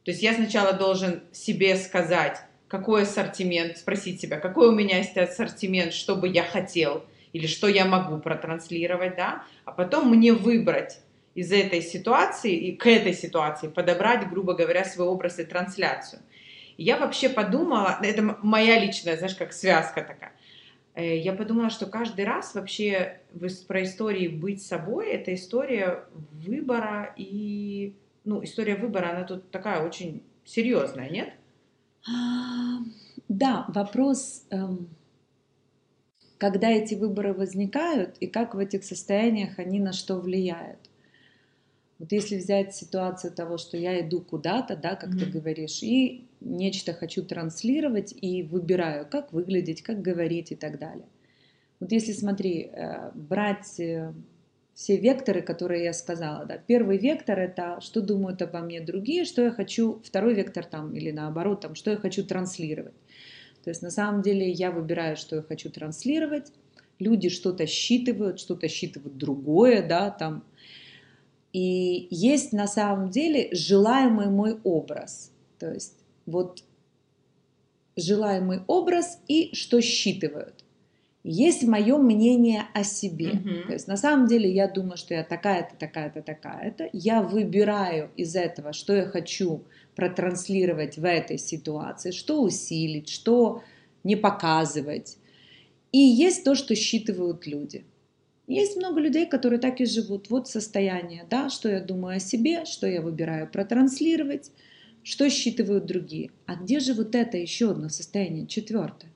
То 0.04 0.12
есть 0.12 0.22
я 0.22 0.36
сначала 0.36 0.74
должен 0.74 1.24
себе 1.32 1.76
сказать, 1.76 2.38
какой 2.68 3.04
ассортимент, 3.04 3.78
спросить 3.78 4.22
себя, 4.22 4.40
какой 4.40 4.70
у 4.70 4.72
меня 4.72 4.98
есть 4.98 5.18
ассортимент, 5.18 5.94
что 5.94 6.16
бы 6.16 6.28
я 6.28 6.44
хотел, 6.44 7.04
или 7.34 7.48
что 7.48 7.68
я 7.68 7.86
могу 7.86 8.20
протранслировать, 8.20 9.16
да, 9.16 9.44
а 9.66 9.72
потом 9.72 10.10
мне 10.16 10.34
выбрать 10.34 11.00
из 11.40 11.54
этой 11.54 11.82
ситуации 11.82 12.54
и 12.54 12.76
к 12.76 12.86
этой 12.86 13.14
ситуации 13.14 13.70
подобрать, 13.70 14.30
грубо 14.30 14.54
говоря, 14.54 14.84
свой 14.84 15.08
образ 15.08 15.40
и 15.40 15.46
трансляцию. 15.46 16.22
Я 16.78 16.98
вообще 16.98 17.30
подумала, 17.30 17.98
это 18.04 18.38
моя 18.42 18.78
личная, 18.78 19.16
знаешь, 19.16 19.36
как 19.36 19.54
связка 19.54 20.02
такая, 20.02 20.34
э, 20.96 21.18
я 21.18 21.32
подумала, 21.32 21.70
что 21.70 21.86
каждый 21.86 22.26
раз 22.26 22.56
вообще 22.56 23.22
про 23.70 23.84
истории 23.84 24.28
быть 24.28 24.62
собой, 24.62 25.12
это 25.12 25.34
история 25.34 26.04
выбора 26.46 27.14
и, 27.16 27.94
ну, 28.26 28.44
история 28.44 28.76
выбора, 28.76 29.12
она 29.12 29.24
тут 29.24 29.50
такая 29.50 29.86
очень 29.88 30.22
серьезная, 30.44 31.10
нет? 31.10 31.30
А, 32.06 32.80
да, 33.30 33.66
вопрос, 33.70 34.44
эм, 34.50 34.90
когда 36.38 36.70
эти 36.70 36.96
выборы 36.96 37.34
возникают 37.34 38.18
и 38.20 38.28
как 38.28 38.56
в 38.56 38.60
этих 38.60 38.84
состояниях 38.84 39.58
они 39.58 39.80
на 39.80 39.94
что 39.94 40.16
влияют. 40.16 40.89
Вот 42.00 42.14
если 42.14 42.38
взять 42.38 42.74
ситуацию 42.74 43.34
того, 43.34 43.58
что 43.58 43.78
я 43.78 44.00
иду 44.00 44.22
куда-то, 44.22 44.78
да, 44.78 44.96
как 44.96 45.10
mm-hmm. 45.10 45.20
ты 45.20 45.26
говоришь, 45.26 45.84
и 45.84 46.28
нечто 46.40 46.94
хочу 46.94 47.24
транслировать 47.24 48.14
и 48.20 48.42
выбираю, 48.44 49.06
как 49.10 49.34
выглядеть, 49.34 49.84
как 49.84 50.02
говорить 50.02 50.52
и 50.52 50.56
так 50.56 50.80
далее. 50.80 51.06
Вот 51.82 51.92
если, 51.92 52.14
смотри, 52.14 52.70
э, 52.72 53.12
брать 53.14 53.80
э, 53.80 54.14
все 54.74 54.96
векторы, 54.96 55.42
которые 55.42 55.84
я 55.84 55.94
сказала, 55.94 56.46
да, 56.46 56.58
первый 56.58 56.98
вектор 56.98 57.38
это 57.38 57.82
что 57.82 58.00
думают 58.00 58.42
обо 58.42 58.60
мне 58.60 58.80
другие, 58.80 59.26
что 59.26 59.42
я 59.42 59.52
хочу, 59.52 60.02
второй 60.06 60.34
вектор 60.34 60.66
там 60.66 60.94
или 60.94 61.12
наоборот, 61.12 61.60
там, 61.60 61.76
что 61.76 61.92
я 61.92 61.98
хочу 61.98 62.26
транслировать. 62.26 62.96
То 63.66 63.72
есть 63.72 63.82
на 63.82 63.92
самом 63.92 64.22
деле 64.22 64.50
я 64.50 64.72
выбираю, 64.72 65.18
что 65.18 65.36
я 65.36 65.42
хочу 65.42 65.70
транслировать, 65.70 66.54
люди 66.98 67.28
что-то 67.28 67.68
считывают, 67.68 68.40
что-то 68.40 68.70
считывают 68.70 69.18
другое, 69.18 69.86
да, 69.86 70.12
там, 70.12 70.46
и 71.54 72.08
есть 72.12 72.54
на 72.54 72.68
самом 72.68 73.10
деле 73.10 73.50
желаемый 73.52 74.30
мой 74.30 74.60
образ. 74.64 75.32
То 75.58 75.72
есть 75.72 75.96
вот 76.26 76.64
желаемый 77.96 78.62
образ 78.68 79.20
и 79.28 79.54
что 79.54 79.82
считывают. 79.82 80.64
Есть 81.24 81.64
мое 81.64 81.98
мнение 81.98 82.64
о 82.74 82.84
себе. 82.84 83.32
Mm-hmm. 83.32 83.68
То 83.68 83.74
есть 83.74 83.88
на 83.88 83.98
самом 83.98 84.28
деле 84.28 84.50
я 84.50 84.68
думаю, 84.68 84.96
что 84.96 85.14
я 85.14 85.24
такая-то, 85.24 85.76
такая-то, 85.76 86.22
такая-то. 86.22 86.90
Я 86.94 87.22
выбираю 87.22 88.10
из 88.16 88.36
этого, 88.36 88.72
что 88.72 88.96
я 88.96 89.06
хочу 89.06 89.64
протранслировать 89.96 90.98
в 90.98 91.04
этой 91.04 91.38
ситуации, 91.38 92.12
что 92.12 92.42
усилить, 92.42 93.10
что 93.10 93.64
не 94.06 94.16
показывать. 94.16 95.18
И 95.92 95.98
есть 95.98 96.46
то, 96.46 96.56
что 96.56 96.74
считывают 96.74 97.46
люди. 97.48 97.84
Есть 98.50 98.78
много 98.78 99.00
людей, 99.00 99.28
которые 99.28 99.60
так 99.60 99.80
и 99.80 99.86
живут. 99.86 100.32
Вот 100.32 100.48
состояние, 100.48 101.24
да, 101.30 101.52
что 101.52 101.70
я 101.70 101.80
думаю 101.80 102.18
о 102.18 102.20
себе, 102.20 102.66
что 102.66 102.88
я 102.88 103.00
выбираю 103.00 103.48
протранслировать, 103.48 104.52
что 105.04 105.30
считывают 105.30 105.86
другие. 105.86 106.32
А 106.48 106.56
где 106.56 106.80
же 106.80 106.96
вот 106.96 107.14
это 107.14 107.38
еще 107.38 107.70
одно 107.72 107.90
состояние, 107.90 108.48
четвертое? 108.48 109.12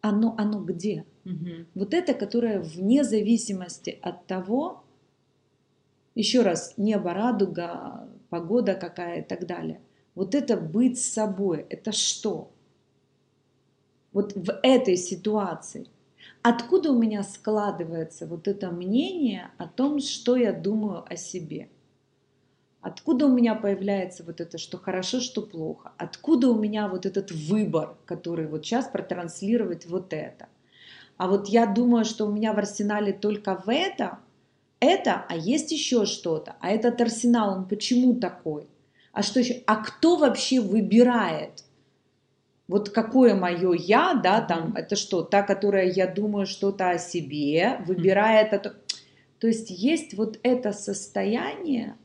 Оно, 0.00 0.34
оно 0.38 0.60
где? 0.60 1.04
Угу. 1.24 1.66
Вот 1.76 1.94
это, 1.94 2.14
которое 2.14 2.58
вне 2.58 3.04
зависимости 3.04 3.96
от 4.02 4.26
того, 4.26 4.82
еще 6.16 6.42
раз, 6.42 6.74
небо, 6.76 7.14
радуга, 7.14 8.08
погода 8.28 8.74
какая 8.74 9.20
и 9.20 9.24
так 9.24 9.46
далее. 9.46 9.80
Вот 10.16 10.34
это 10.34 10.56
быть 10.56 10.98
собой, 10.98 11.64
это 11.70 11.92
что? 11.92 12.50
Вот 14.12 14.32
в 14.34 14.50
этой 14.64 14.96
ситуации– 14.96 15.86
Откуда 16.42 16.90
у 16.90 16.98
меня 16.98 17.22
складывается 17.22 18.26
вот 18.26 18.48
это 18.48 18.72
мнение 18.72 19.52
о 19.58 19.68
том, 19.68 20.00
что 20.00 20.34
я 20.34 20.52
думаю 20.52 21.04
о 21.08 21.14
себе? 21.14 21.68
Откуда 22.80 23.26
у 23.26 23.32
меня 23.32 23.54
появляется 23.54 24.24
вот 24.24 24.40
это, 24.40 24.58
что 24.58 24.76
хорошо, 24.76 25.20
что 25.20 25.42
плохо? 25.42 25.92
Откуда 25.98 26.48
у 26.48 26.58
меня 26.58 26.88
вот 26.88 27.06
этот 27.06 27.30
выбор, 27.30 27.96
который 28.06 28.48
вот 28.48 28.66
сейчас 28.66 28.86
протранслировать 28.88 29.86
вот 29.86 30.12
это? 30.12 30.48
А 31.16 31.28
вот 31.28 31.48
я 31.48 31.64
думаю, 31.64 32.04
что 32.04 32.26
у 32.26 32.32
меня 32.32 32.52
в 32.52 32.58
арсенале 32.58 33.12
только 33.12 33.54
в 33.54 33.68
это, 33.68 34.18
это, 34.80 35.24
а 35.28 35.36
есть 35.36 35.70
еще 35.70 36.06
что-то. 36.06 36.56
А 36.58 36.70
этот 36.70 37.00
арсенал, 37.00 37.56
он 37.56 37.68
почему 37.68 38.16
такой? 38.16 38.66
А 39.12 39.22
что 39.22 39.38
еще? 39.38 39.62
А 39.66 39.76
кто 39.76 40.16
вообще 40.16 40.60
выбирает? 40.60 41.62
Вот 42.72 42.88
какое 42.88 43.34
мое 43.34 43.74
я, 43.74 44.14
да, 44.14 44.40
там, 44.40 44.74
это 44.74 44.96
что, 44.96 45.22
та, 45.22 45.42
которая 45.42 45.90
я 45.90 46.06
думаю 46.06 46.46
что-то 46.46 46.88
о 46.88 46.98
себе, 46.98 47.82
выбирает 47.86 48.54
это. 48.54 48.74
То 49.38 49.46
есть 49.46 49.68
есть 49.68 50.14
вот 50.14 50.38
это 50.42 50.72
состояние 50.72 51.96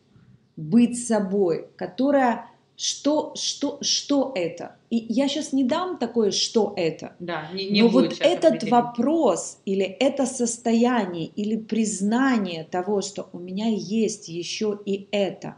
быть 0.57 1.07
собой, 1.07 1.69
которое 1.77 2.49
что, 2.75 3.31
что, 3.35 3.77
что 3.81 4.33
это? 4.35 4.75
И 4.89 4.97
я 5.07 5.29
сейчас 5.29 5.53
не 5.53 5.63
дам 5.63 5.97
такое, 5.97 6.31
что 6.31 6.73
это. 6.75 7.15
Да, 7.19 7.49
не, 7.53 7.69
не 7.69 7.83
Но 7.83 7.87
вот 7.87 8.17
этот 8.19 8.69
вопрос 8.69 9.59
или 9.63 9.85
это 9.85 10.25
состояние 10.25 11.27
или 11.27 11.55
признание 11.55 12.65
того, 12.65 12.99
что 13.01 13.29
у 13.31 13.39
меня 13.39 13.67
есть 13.69 14.27
еще 14.27 14.77
и 14.85 15.07
это, 15.11 15.55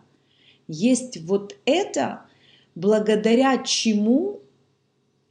есть 0.67 1.19
вот 1.24 1.56
это, 1.65 2.28
благодаря 2.76 3.58
чему 3.63 4.41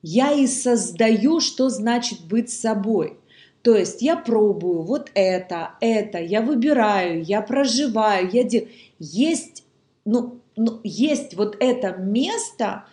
я 0.03 0.33
и 0.33 0.47
создаю, 0.47 1.41
что 1.41 1.69
значит 1.69 2.21
быть 2.27 2.51
собой. 2.51 3.19
То 3.63 3.77
есть 3.77 4.03
я 4.03 4.17
пробую 4.17 4.83
вот 4.83 5.11
это, 5.15 5.73
это, 5.81 6.19
я 6.19 6.41
выбираю, 6.43 7.23
я 7.23 7.43
проживаю, 7.43 8.31
я 8.33 8.45
делаю. 8.45 8.71
Есть, 8.99 9.65
ну, 10.05 10.41
ну, 10.57 10.81
есть 10.85 11.35
вот 11.35 11.57
это 11.61 11.93
место, 11.93 12.85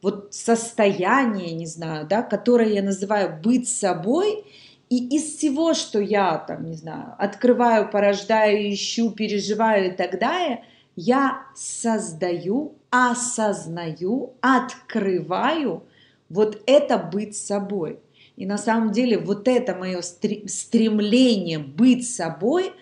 вот 0.00 0.34
состояние, 0.34 1.52
не 1.52 1.66
знаю, 1.66 2.06
да, 2.06 2.22
которое 2.22 2.72
я 2.72 2.82
называю 2.82 3.40
быть 3.40 3.68
собой, 3.68 4.44
и 4.88 5.16
из 5.16 5.36
всего, 5.36 5.74
что 5.74 6.00
я 6.00 6.36
там, 6.36 6.66
не 6.66 6.74
знаю, 6.74 7.14
открываю, 7.18 7.90
порождаю, 7.90 8.72
ищу, 8.72 9.10
переживаю 9.10 9.92
и 9.92 9.96
так 9.96 10.18
далее, 10.18 10.64
я 10.96 11.46
создаю, 11.54 12.74
осознаю, 12.90 14.34
открываю 14.40 15.84
вот 16.32 16.62
это 16.66 16.98
быть 16.98 17.36
собой. 17.36 18.00
И 18.36 18.46
на 18.46 18.56
самом 18.56 18.92
деле 18.92 19.18
вот 19.18 19.46
это 19.46 19.74
мое 19.74 20.00
стремление 20.00 21.58
быть 21.58 22.08
собой, 22.08 22.72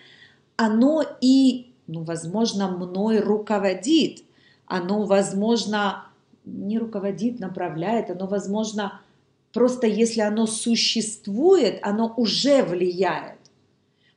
оно 0.55 1.03
и, 1.19 1.73
ну, 1.87 2.03
возможно, 2.03 2.69
мной 2.69 3.19
руководит. 3.19 4.23
Оно, 4.65 5.03
возможно, 5.03 6.05
не 6.45 6.79
руководит, 6.79 7.39
направляет, 7.39 8.09
оно, 8.09 8.25
возможно, 8.25 9.01
просто 9.51 9.85
если 9.85 10.21
оно 10.21 10.47
существует, 10.47 11.79
оно 11.81 12.13
уже 12.15 12.63
влияет. 12.63 13.39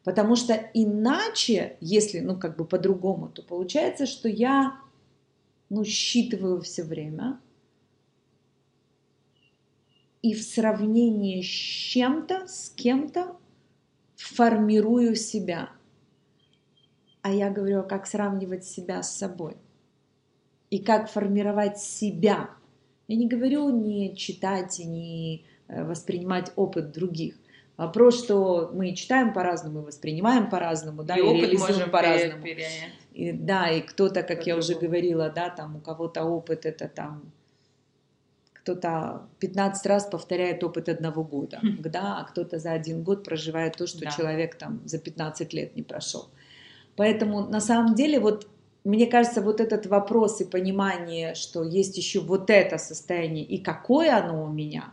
Потому 0.04 0.36
что 0.36 0.52
иначе, 0.74 1.76
если, 1.80 2.20
ну, 2.20 2.38
как 2.38 2.56
бы 2.56 2.64
по-другому, 2.64 3.28
то 3.28 3.42
получается, 3.42 4.06
что 4.06 4.28
я, 4.28 4.78
ну, 5.70 5.82
считываю 5.82 6.60
все 6.60 6.84
время, 6.84 7.40
и 10.24 10.32
в 10.32 10.42
сравнении 10.42 11.42
с 11.42 11.44
чем-то, 11.44 12.46
с 12.46 12.70
кем-то 12.70 13.36
формирую 14.16 15.16
себя. 15.16 15.68
а 17.20 17.30
я 17.30 17.50
говорю, 17.50 17.80
а 17.80 17.82
как 17.82 18.06
сравнивать 18.06 18.64
себя 18.64 19.02
с 19.02 19.14
собой 19.14 19.56
и 20.70 20.78
как 20.78 21.10
формировать 21.10 21.78
себя. 21.78 22.48
Я 23.06 23.16
не 23.16 23.28
говорю 23.28 23.68
не 23.68 24.16
читать 24.16 24.80
и 24.80 24.86
не 24.86 25.44
э, 25.68 25.84
воспринимать 25.84 26.52
опыт 26.56 26.90
других. 26.90 27.34
Вопрос, 27.76 28.24
что 28.24 28.70
мы 28.72 28.94
читаем 28.94 29.34
по-разному, 29.34 29.82
воспринимаем 29.82 30.48
по-разному, 30.48 31.04
да, 31.04 31.16
и, 31.16 31.20
и 31.20 31.40
реализуем 31.40 31.90
по-разному. 31.90 32.42
Пере... 32.42 32.66
И, 33.12 33.32
да, 33.32 33.70
и 33.70 33.82
кто-то, 33.82 34.22
как 34.22 34.46
я 34.46 34.56
уже 34.56 34.74
говорила, 34.74 35.28
да, 35.28 35.50
там 35.50 35.76
у 35.76 35.80
кого-то 35.80 36.24
опыт 36.24 36.64
это 36.64 36.88
там 36.88 37.30
кто-то 38.64 39.28
15 39.40 39.86
раз 39.86 40.06
повторяет 40.06 40.64
опыт 40.64 40.88
одного 40.88 41.22
года, 41.22 41.60
хм. 41.62 41.82
да, 41.82 42.18
а 42.20 42.24
кто-то 42.24 42.58
за 42.58 42.72
один 42.72 43.04
год 43.04 43.22
проживает 43.22 43.76
то, 43.76 43.86
что 43.86 44.00
да. 44.00 44.10
человек 44.10 44.56
там 44.56 44.80
за 44.86 44.98
15 44.98 45.52
лет 45.52 45.76
не 45.76 45.82
прошел. 45.82 46.30
Поэтому 46.96 47.46
на 47.46 47.60
самом 47.60 47.94
деле 47.94 48.18
вот 48.18 48.48
мне 48.84 49.06
кажется, 49.06 49.40
вот 49.40 49.60
этот 49.60 49.86
вопрос 49.86 50.42
и 50.42 50.44
понимание, 50.44 51.34
что 51.34 51.62
есть 51.62 51.96
еще 51.96 52.20
вот 52.20 52.50
это 52.50 52.76
состояние 52.76 53.44
и 53.44 53.62
какое 53.62 54.14
оно 54.16 54.44
у 54.44 54.48
меня, 54.48 54.92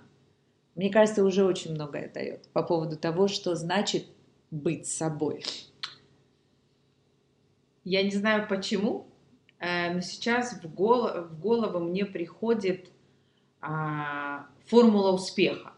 мне 0.75 0.89
кажется, 0.89 1.23
уже 1.23 1.43
очень 1.43 1.73
многое 1.73 2.09
дает 2.09 2.47
по 2.53 2.63
поводу 2.63 2.97
того, 2.97 3.27
что 3.27 3.55
значит 3.55 4.05
быть 4.49 4.87
собой. 4.87 5.43
Я 7.83 8.03
не 8.03 8.11
знаю 8.11 8.47
почему, 8.47 9.07
э, 9.59 9.93
но 9.93 10.01
сейчас 10.01 10.53
в 10.53 10.73
голову, 10.73 11.27
в 11.27 11.39
голову 11.39 11.79
мне 11.79 12.05
приходит 12.05 12.89
а, 13.61 14.47
формула 14.65 15.11
успеха. 15.11 15.73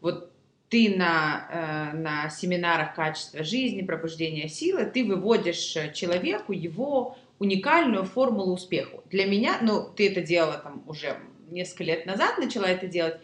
Вот 0.00 0.32
ты 0.68 0.96
на, 0.96 1.92
э, 1.92 1.96
на 1.96 2.28
семинарах 2.28 2.94
качества 2.94 3.44
жизни, 3.44 3.82
пробуждения 3.82 4.48
силы, 4.48 4.84
ты 4.86 5.04
выводишь 5.04 5.76
человеку 5.94 6.52
его 6.52 7.16
уникальную 7.38 8.04
формулу 8.04 8.54
успеха. 8.54 9.00
Для 9.10 9.26
меня, 9.26 9.58
ну, 9.62 9.88
ты 9.88 10.08
это 10.08 10.22
делала 10.22 10.58
там 10.58 10.82
уже 10.86 11.18
несколько 11.50 11.84
лет 11.84 12.06
назад, 12.06 12.38
начала 12.38 12.64
это 12.64 12.86
делать, 12.86 13.16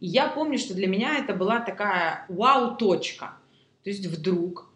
и 0.00 0.06
я 0.06 0.28
помню, 0.28 0.58
что 0.58 0.74
для 0.74 0.86
меня 0.86 1.18
это 1.18 1.34
была 1.34 1.60
такая 1.60 2.24
вау-точка. 2.28 3.34
То 3.84 3.90
есть 3.90 4.06
вдруг 4.06 4.70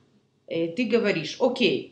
э, 0.47 0.69
ты 0.69 0.85
говоришь, 0.85 1.37
окей, 1.41 1.92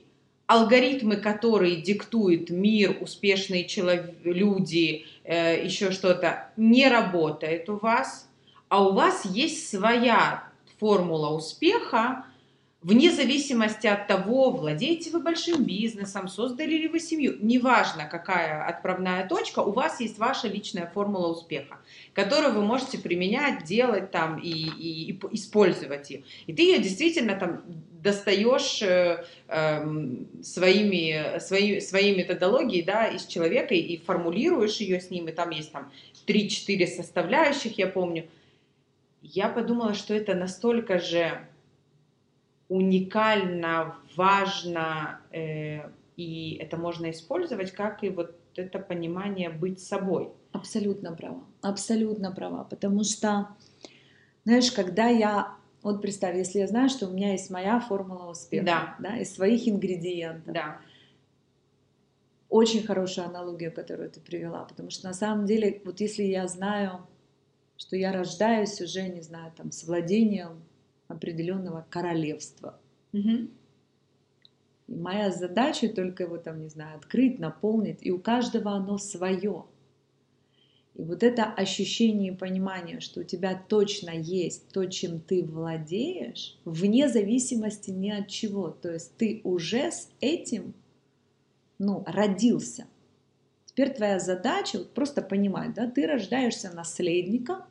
алгоритмы, 0.51 1.15
которые 1.15 1.77
диктует 1.77 2.51
мир, 2.51 2.97
успешные 3.01 3.67
человек, 3.67 4.13
люди, 4.25 5.07
э, 5.23 5.65
еще 5.65 5.93
что-то, 5.93 6.49
не 6.57 6.89
работает 6.89 7.69
у 7.69 7.77
вас, 7.77 8.29
а 8.69 8.83
у 8.85 8.93
вас 8.93 9.25
есть 9.25 9.71
своя 9.71 10.43
формула 10.81 11.29
успеха, 11.37 12.25
Вне 12.83 13.11
зависимости 13.11 13.87
от 13.87 14.07
того, 14.07 14.51
владеете 14.51 15.11
вы 15.11 15.21
большим 15.21 15.64
бизнесом, 15.64 16.29
создали 16.29 16.77
ли 16.77 16.88
вы 16.88 16.99
семью, 16.99 17.37
неважно 17.38 18.07
какая 18.07 18.66
отправная 18.66 19.29
точка, 19.29 19.59
у 19.59 19.71
вас 19.71 20.01
есть 20.01 20.19
ваша 20.19 20.49
личная 20.49 20.87
формула 20.87 21.29
успеха, 21.29 21.77
которую 22.14 22.55
вы 22.55 22.62
можете 22.62 22.97
применять, 22.97 23.64
делать 23.64 24.11
там 24.11 24.38
и, 24.38 24.49
и, 24.49 25.11
и 25.12 25.21
использовать 25.33 26.09
ее. 26.09 26.23
И 26.47 26.55
ты 26.55 26.62
ее 26.62 26.79
действительно 26.79 27.37
там 27.37 27.62
достаешь 28.03 28.81
э, 28.81 29.27
э, 29.49 30.07
своими, 30.43 31.38
свои, 31.38 31.81
своей 31.81 32.16
методологией 32.16 32.83
да, 32.83 33.09
из 33.09 33.27
человека 33.27 33.75
и 33.75 33.99
формулируешь 33.99 34.79
ее 34.79 35.03
с 35.03 35.11
ним, 35.11 35.29
и 35.29 35.33
там 35.33 35.51
есть 35.51 35.71
там 35.71 35.93
3-4 36.27 36.87
составляющих, 36.87 37.77
я 37.77 37.88
помню. 37.88 38.27
Я 39.21 39.51
подумала, 39.51 39.93
что 39.93 40.14
это 40.14 40.35
настолько 40.35 40.99
же 40.99 41.47
уникально, 42.70 43.96
важно, 44.16 45.20
э, 45.33 45.90
и 46.16 46.56
это 46.61 46.76
можно 46.76 47.11
использовать, 47.11 47.72
как 47.72 48.04
и 48.04 48.11
вот 48.11 48.37
это 48.54 48.78
понимание 48.78 49.50
быть 49.50 49.80
собой. 49.80 50.30
Абсолютно 50.52 51.14
права, 51.14 51.44
абсолютно 51.62 52.30
права, 52.30 52.62
потому 52.64 53.02
что, 53.02 53.48
знаешь, 54.44 54.70
когда 54.70 55.09
я, 55.09 55.56
вот 55.83 56.00
представь, 56.00 56.37
если 56.37 56.61
я 56.61 56.68
знаю, 56.68 56.88
что 56.88 57.09
у 57.09 57.11
меня 57.11 57.33
есть 57.33 57.50
моя 57.50 57.80
формула 57.80 58.30
успеха, 58.30 58.64
да, 58.64 58.96
да 59.00 59.16
из 59.18 59.35
своих 59.35 59.66
ингредиентов, 59.66 60.54
да. 60.54 60.80
очень 62.48 62.85
хорошая 62.85 63.26
аналогия, 63.26 63.70
которую 63.70 64.11
ты 64.11 64.20
привела, 64.20 64.64
потому 64.64 64.90
что 64.90 65.09
на 65.09 65.14
самом 65.14 65.44
деле, 65.44 65.83
вот 65.85 66.00
если 66.00 66.22
я 66.22 66.46
знаю, 66.46 67.00
что 67.76 67.96
я 67.96 68.12
рождаюсь 68.12 68.80
уже, 68.80 69.09
не 69.09 69.22
знаю, 69.22 69.52
там, 69.56 69.72
с 69.72 69.83
владением 69.83 70.62
определенного 71.11 71.87
королевства. 71.90 72.79
Угу. 73.12 73.49
И 74.88 74.96
моя 74.96 75.31
задача 75.31 75.88
только 75.88 76.25
его 76.25 76.38
там, 76.38 76.61
не 76.61 76.68
знаю, 76.68 76.96
открыть, 76.96 77.38
наполнить, 77.38 77.99
и 78.01 78.11
у 78.11 78.18
каждого 78.18 78.73
оно 78.73 78.99
свое. 78.99 79.64
И 80.96 81.03
вот 81.03 81.23
это 81.23 81.44
ощущение 81.44 82.33
и 82.33 82.37
понимание, 82.37 83.01
что 83.01 83.20
у 83.20 83.25
тебя 83.25 83.61
точно 83.68 84.11
есть 84.11 84.68
то, 84.73 84.85
чем 84.87 85.20
ты 85.20 85.44
владеешь, 85.44 86.59
вне 86.64 87.09
зависимости 87.09 87.90
ни 87.90 88.11
от 88.11 88.29
чего. 88.29 88.70
То 88.70 88.92
есть 88.92 89.16
ты 89.16 89.40
уже 89.44 89.92
с 89.92 90.11
этим 90.20 90.75
ну, 91.79 92.05
родился. 92.07 92.87
Теперь 93.64 93.94
твоя 93.94 94.18
задача 94.18 94.79
вот 94.79 94.92
просто 94.92 95.23
понимать, 95.23 95.75
да, 95.75 95.88
ты 95.88 96.07
рождаешься 96.07 96.70
наследником, 96.75 97.62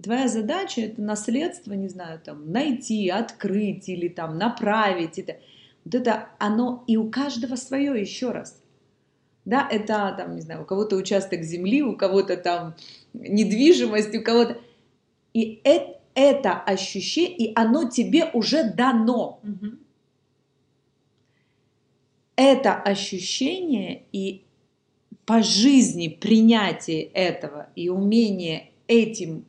Твоя 0.00 0.28
задача 0.28 0.82
это 0.82 1.02
наследство, 1.02 1.72
не 1.72 1.88
знаю, 1.88 2.20
там, 2.20 2.52
найти, 2.52 3.08
открыть 3.08 3.88
или 3.88 4.08
там 4.08 4.38
направить. 4.38 5.18
Это, 5.18 5.38
вот 5.84 5.94
это 5.94 6.28
оно 6.38 6.84
и 6.86 6.96
у 6.96 7.10
каждого 7.10 7.56
свое 7.56 8.00
еще 8.00 8.30
раз. 8.30 8.62
Да, 9.44 9.66
это 9.68 10.14
там, 10.16 10.36
не 10.36 10.42
знаю, 10.42 10.62
у 10.62 10.64
кого-то 10.64 10.96
участок 10.96 11.42
земли, 11.42 11.82
у 11.82 11.96
кого-то 11.96 12.36
там 12.36 12.76
недвижимость, 13.14 14.14
у 14.14 14.22
кого-то. 14.22 14.58
И 15.34 15.60
это, 15.64 15.98
это 16.14 16.52
ощущение, 16.52 17.36
и 17.36 17.52
оно 17.56 17.88
тебе 17.88 18.30
уже 18.32 18.72
дано. 18.72 19.40
Угу. 19.42 19.72
Это 22.36 22.74
ощущение 22.74 24.04
и 24.12 24.44
по 25.26 25.42
жизни 25.42 26.08
принятие 26.08 27.02
этого 27.02 27.68
и 27.74 27.88
умение 27.88 28.70
этим 28.86 29.44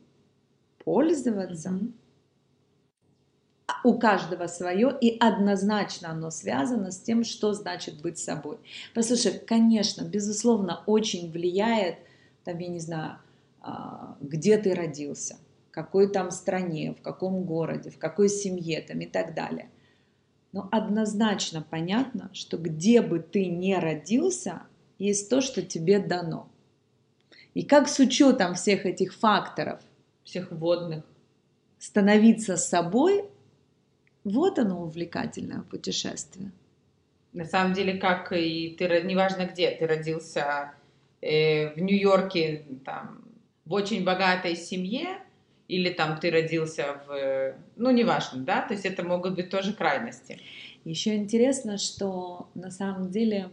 пользоваться. 0.84 1.70
Mm-hmm. 1.70 1.92
У 3.84 3.98
каждого 3.98 4.46
свое, 4.46 4.96
и 5.00 5.16
однозначно 5.18 6.10
оно 6.10 6.30
связано 6.30 6.90
с 6.90 7.00
тем, 7.00 7.24
что 7.24 7.52
значит 7.52 8.00
быть 8.00 8.18
собой. 8.18 8.58
Послушай, 8.94 9.40
конечно, 9.44 10.04
безусловно, 10.04 10.84
очень 10.86 11.32
влияет, 11.32 11.96
там, 12.44 12.58
я 12.58 12.68
не 12.68 12.78
знаю, 12.78 13.18
а, 13.60 14.16
где 14.20 14.58
ты 14.58 14.74
родился, 14.74 15.36
в 15.68 15.72
какой 15.72 16.12
там 16.12 16.30
стране, 16.30 16.94
в 16.98 17.02
каком 17.02 17.44
городе, 17.44 17.90
в 17.90 17.98
какой 17.98 18.28
семье 18.28 18.82
там 18.82 19.00
и 19.00 19.06
так 19.06 19.34
далее. 19.34 19.68
Но 20.52 20.68
однозначно 20.70 21.66
понятно, 21.68 22.30
что 22.34 22.58
где 22.58 23.00
бы 23.00 23.20
ты 23.20 23.46
ни 23.46 23.72
родился, 23.72 24.62
есть 24.98 25.30
то, 25.30 25.40
что 25.40 25.62
тебе 25.62 25.98
дано. 25.98 26.48
И 27.54 27.62
как 27.64 27.88
с 27.88 27.98
учетом 27.98 28.54
всех 28.54 28.86
этих 28.86 29.14
факторов 29.14 29.80
всех 30.24 30.50
водных. 30.52 31.04
Становиться 31.78 32.56
собой, 32.56 33.24
вот 34.24 34.58
оно 34.58 34.82
увлекательное 34.82 35.62
путешествие. 35.62 36.52
На 37.32 37.44
самом 37.44 37.72
деле, 37.72 37.94
как 37.94 38.32
и 38.32 38.76
ты, 38.78 39.02
неважно 39.02 39.46
где, 39.46 39.70
ты 39.70 39.86
родился 39.86 40.74
э, 41.20 41.74
в 41.74 41.78
Нью-Йорке, 41.78 42.64
там, 42.84 43.24
в 43.64 43.72
очень 43.72 44.04
богатой 44.04 44.54
семье, 44.54 45.18
или 45.66 45.90
там 45.90 46.20
ты 46.20 46.30
родился 46.30 47.00
в, 47.06 47.54
ну, 47.76 47.90
неважно, 47.90 48.42
да, 48.42 48.60
то 48.62 48.74
есть 48.74 48.84
это 48.84 49.02
могут 49.02 49.34
быть 49.34 49.48
тоже 49.48 49.72
крайности. 49.72 50.40
Еще 50.84 51.16
интересно, 51.16 51.78
что 51.78 52.50
на 52.54 52.70
самом 52.70 53.10
деле 53.10 53.50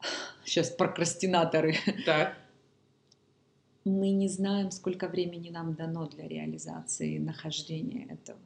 сейчас 0.44 0.70
прокрастинаторы. 0.70 1.76
Так 2.06 2.39
мы 3.84 4.10
не 4.10 4.28
знаем, 4.28 4.70
сколько 4.70 5.08
времени 5.08 5.50
нам 5.50 5.74
дано 5.74 6.06
для 6.06 6.28
реализации 6.28 7.18
нахождения 7.18 8.06
этого. 8.10 8.38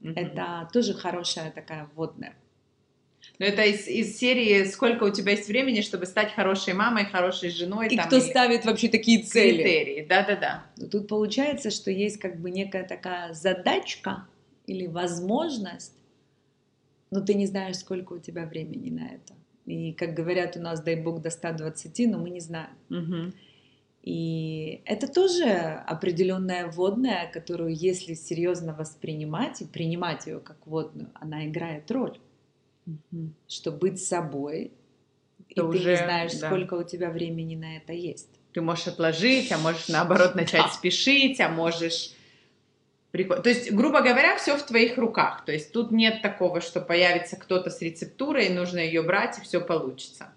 Mm-hmm. 0.00 0.14
Это 0.14 0.68
тоже 0.72 0.94
хорошая 0.94 1.50
такая 1.50 1.88
вводная. 1.94 2.34
Но 3.38 3.46
это 3.46 3.62
из, 3.62 3.86
из 3.86 4.18
серии 4.18 4.64
«Сколько 4.64 5.04
у 5.04 5.10
тебя 5.10 5.32
есть 5.32 5.48
времени, 5.48 5.80
чтобы 5.80 6.06
стать 6.06 6.32
хорошей 6.32 6.74
мамой, 6.74 7.04
хорошей 7.04 7.50
женой?» 7.50 7.88
И 7.88 7.96
там, 7.96 8.06
кто 8.06 8.20
ставит 8.20 8.64
вообще 8.64 8.88
такие 8.88 9.22
цели. 9.22 9.62
Критерии, 9.62 10.06
да-да-да. 10.08 10.66
Тут 10.90 11.08
получается, 11.08 11.70
что 11.70 11.90
есть 11.90 12.18
как 12.18 12.40
бы 12.40 12.50
некая 12.50 12.84
такая 12.84 13.32
задачка 13.34 14.26
или 14.66 14.86
возможность, 14.86 15.94
но 17.10 17.20
ты 17.20 17.34
не 17.34 17.46
знаешь, 17.46 17.76
сколько 17.76 18.14
у 18.14 18.18
тебя 18.18 18.44
времени 18.44 18.90
на 18.90 19.06
это. 19.06 19.34
И, 19.66 19.92
как 19.92 20.14
говорят 20.14 20.56
у 20.56 20.60
нас, 20.60 20.80
дай 20.80 20.96
бог 20.96 21.20
до 21.22 21.30
120, 21.30 22.10
но 22.10 22.18
мы 22.18 22.30
не 22.30 22.40
знаем. 22.40 22.70
Угу. 22.90 23.32
И 24.08 24.80
это 24.86 25.06
тоже 25.06 25.44
определенная 25.86 26.66
водная, 26.68 27.30
которую, 27.30 27.76
если 27.76 28.14
серьезно 28.14 28.72
воспринимать 28.72 29.60
и 29.60 29.66
принимать 29.66 30.26
ее 30.26 30.40
как 30.40 30.66
водную, 30.66 31.10
она 31.12 31.46
играет 31.46 31.90
роль. 31.90 32.18
Угу. 32.86 33.32
Что 33.46 33.70
быть 33.70 34.02
собой, 34.02 34.72
То 35.54 35.64
и 35.64 35.66
уже, 35.66 35.82
ты 35.82 35.90
не 35.90 35.96
знаешь, 35.96 36.34
да. 36.36 36.46
сколько 36.46 36.72
у 36.72 36.84
тебя 36.84 37.10
времени 37.10 37.54
на 37.54 37.76
это 37.76 37.92
есть. 37.92 38.30
Ты 38.54 38.62
можешь 38.62 38.86
отложить, 38.86 39.52
а 39.52 39.58
можешь 39.58 39.88
наоборот 39.88 40.34
начать 40.34 40.62
Да. 40.62 40.70
спешить, 40.70 41.38
а 41.40 41.50
можешь... 41.50 42.14
То 43.12 43.42
есть, 43.44 43.70
грубо 43.72 44.00
говоря, 44.00 44.38
все 44.38 44.56
в 44.56 44.62
твоих 44.62 44.96
руках. 44.96 45.44
То 45.44 45.52
есть 45.52 45.70
тут 45.70 45.90
нет 45.90 46.22
такого, 46.22 46.62
что 46.62 46.80
появится 46.80 47.36
кто-то 47.36 47.68
с 47.68 47.82
рецептурой, 47.82 48.46
и 48.46 48.54
нужно 48.54 48.78
ее 48.78 49.02
брать, 49.02 49.36
и 49.36 49.42
все 49.42 49.60
получится. 49.60 50.32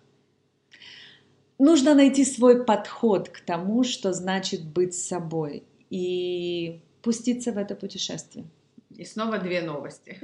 Нужно 1.62 1.93
найти 1.93 2.26
свой 2.26 2.66
подход 2.66 3.30
к 3.30 3.39
тому, 3.41 3.84
что 3.84 4.14
значит 4.14 4.64
быть 4.64 4.95
собой, 4.95 5.62
и 5.91 6.82
пуститься 7.03 7.51
в 7.51 7.57
это 7.59 7.76
путешествие. 7.76 8.45
И 8.97 9.05
снова 9.05 9.38
две 9.38 9.62
новости. 9.62 10.20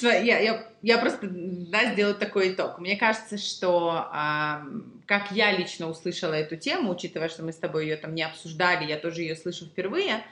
Я, 0.00 0.38
я, 0.38 0.64
я 0.80 0.98
просто 0.98 1.28
да, 1.28 1.92
сделаю 1.92 2.14
такой 2.14 2.52
итог. 2.52 2.78
Мне 2.78 2.96
кажется, 2.96 3.36
что 3.36 3.90
а, 4.12 4.62
как 5.06 5.32
я 5.32 5.50
лично 5.58 5.90
услышала 5.90 6.34
эту 6.34 6.56
тему, 6.56 6.92
учитывая, 6.92 7.28
что 7.28 7.42
мы 7.42 7.52
с 7.52 7.56
тобой 7.56 7.86
ее 7.86 7.96
там 7.96 8.14
не 8.14 8.22
обсуждали, 8.22 8.86
я 8.86 8.96
тоже 8.96 9.22
ее 9.22 9.34
слышу 9.34 9.66
впервые, 9.66 10.24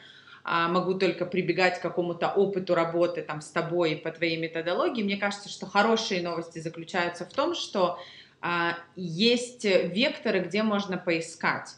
а, 0.45 0.68
могу 0.68 0.95
только 0.95 1.26
прибегать 1.26 1.81
к 1.81 1.83
какому-то 1.83 2.29
опыту 2.29 2.76
работы 2.76 3.22
там 3.22 3.41
с 3.41 3.49
тобой 3.49 3.97
по 3.97 4.12
твоей 4.12 4.37
методологии. 4.37 5.03
Мне 5.03 5.16
кажется, 5.16 5.49
что 5.49 5.66
хорошие 5.66 6.22
новости 6.22 6.61
заключаются 6.61 7.26
в 7.26 7.33
том, 7.35 7.55
что 7.57 7.99
есть 8.97 9.64
векторы, 9.64 10.41
где 10.41 10.62
можно 10.62 10.97
поискать 10.97 11.74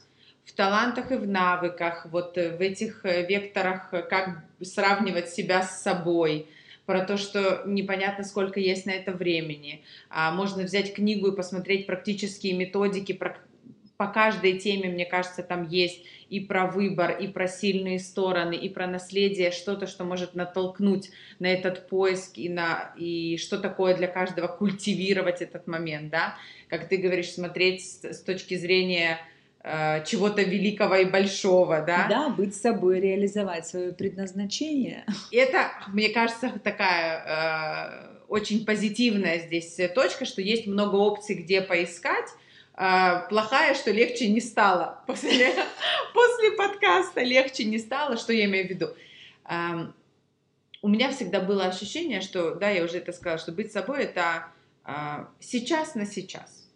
в 0.50 0.52
талантах 0.52 1.12
и 1.12 1.16
в 1.16 1.28
навыках, 1.28 2.06
вот 2.10 2.36
э, 2.36 2.56
в 2.56 2.60
этих 2.60 3.04
э, 3.04 3.24
векторах, 3.24 3.92
э, 3.92 4.02
как 4.02 4.42
сравнивать 4.60 5.30
себя 5.30 5.62
с 5.62 5.82
собой, 5.82 6.48
про 6.86 7.04
то, 7.04 7.16
что 7.16 7.62
непонятно, 7.66 8.24
сколько 8.24 8.58
есть 8.58 8.84
на 8.84 8.90
это 8.90 9.12
времени. 9.12 9.84
А 10.08 10.32
можно 10.32 10.64
взять 10.64 10.92
книгу 10.92 11.28
и 11.28 11.36
посмотреть 11.36 11.86
практические 11.86 12.54
методики 12.54 13.12
по 14.00 14.06
каждой 14.06 14.58
теме, 14.58 14.88
мне 14.88 15.04
кажется, 15.04 15.42
там 15.42 15.68
есть 15.68 16.06
и 16.30 16.40
про 16.40 16.66
выбор, 16.66 17.10
и 17.10 17.26
про 17.28 17.46
сильные 17.46 17.98
стороны, 17.98 18.54
и 18.54 18.70
про 18.70 18.86
наследие, 18.86 19.50
что-то, 19.50 19.86
что 19.86 20.04
может 20.04 20.34
натолкнуть 20.34 21.10
на 21.38 21.48
этот 21.48 21.86
поиск, 21.86 22.38
и, 22.38 22.48
на, 22.48 22.94
и 22.96 23.36
что 23.36 23.58
такое 23.58 23.94
для 23.94 24.06
каждого 24.08 24.48
культивировать 24.48 25.42
этот 25.42 25.66
момент, 25.66 26.08
да, 26.10 26.38
как 26.68 26.88
ты 26.88 26.96
говоришь, 26.96 27.30
смотреть 27.32 27.84
с, 27.84 28.02
с 28.02 28.22
точки 28.22 28.54
зрения 28.54 29.18
э, 29.62 30.02
чего-то 30.06 30.40
великого 30.40 30.96
и 30.96 31.04
большого, 31.04 31.82
да, 31.82 32.06
Да, 32.08 32.28
быть 32.30 32.56
собой, 32.56 33.00
реализовать 33.00 33.66
свое 33.66 33.92
предназначение. 33.92 35.04
и 35.30 35.36
это, 35.36 35.72
мне 35.88 36.08
кажется, 36.08 36.58
такая 36.64 38.16
э, 38.16 38.24
очень 38.28 38.64
позитивная 38.64 39.40
здесь 39.40 39.78
точка, 39.94 40.24
что 40.24 40.40
есть 40.40 40.66
много 40.66 40.96
опций, 40.96 41.34
где 41.34 41.60
поискать. 41.60 42.30
Э, 42.80 43.28
плохая, 43.28 43.74
что 43.74 43.90
легче 43.90 44.30
не 44.30 44.40
стало. 44.40 45.04
После, 45.06 45.52
после 46.14 46.52
подкаста 46.52 47.20
легче 47.20 47.64
не 47.64 47.78
стало. 47.78 48.16
Что 48.16 48.32
я 48.32 48.46
имею 48.46 48.66
в 48.66 48.70
виду? 48.70 48.88
У 50.82 50.88
меня 50.88 51.10
всегда 51.10 51.40
было 51.40 51.64
ощущение, 51.64 52.22
что, 52.22 52.54
да, 52.54 52.70
я 52.70 52.82
уже 52.84 52.98
это 52.98 53.12
сказала, 53.12 53.38
что 53.38 53.52
быть 53.52 53.70
собой 53.70 54.04
это 54.04 54.46
э, 54.86 55.26
сейчас 55.38 55.94
на 55.94 56.06
сейчас. 56.06 56.70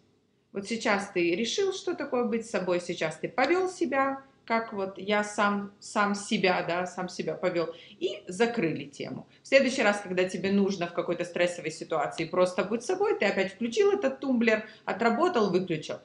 Вот 0.53 0.69
сейчас 0.69 1.09
ты 1.09 1.35
решил, 1.35 1.73
что 1.73 1.95
такое 1.95 2.25
быть 2.25 2.45
собой, 2.45 2.81
сейчас 2.81 3.17
ты 3.17 3.31
повел 3.31 3.71
себя, 3.71 4.23
как 4.47 4.73
вот 4.73 4.99
я 4.99 5.25
сам, 5.25 5.73
сам 5.81 6.15
себя, 6.15 6.63
да, 6.67 6.87
сам 6.87 7.09
себя 7.09 7.35
повел, 7.35 7.75
и 7.99 8.23
закрыли 8.29 8.85
тему. 8.85 9.27
В 9.43 9.49
следующий 9.49 9.83
раз, 9.83 10.01
когда 10.01 10.25
тебе 10.25 10.53
нужно 10.53 10.87
в 10.87 10.93
какой-то 10.93 11.25
стрессовой 11.25 11.71
ситуации 11.71 12.25
просто 12.25 12.65
быть 12.65 12.83
собой, 12.83 13.19
ты 13.19 13.27
опять 13.27 13.55
включил 13.55 13.93
этот 13.93 14.21
тумблер, 14.21 14.67
отработал, 14.85 15.51
выключил. 15.51 15.97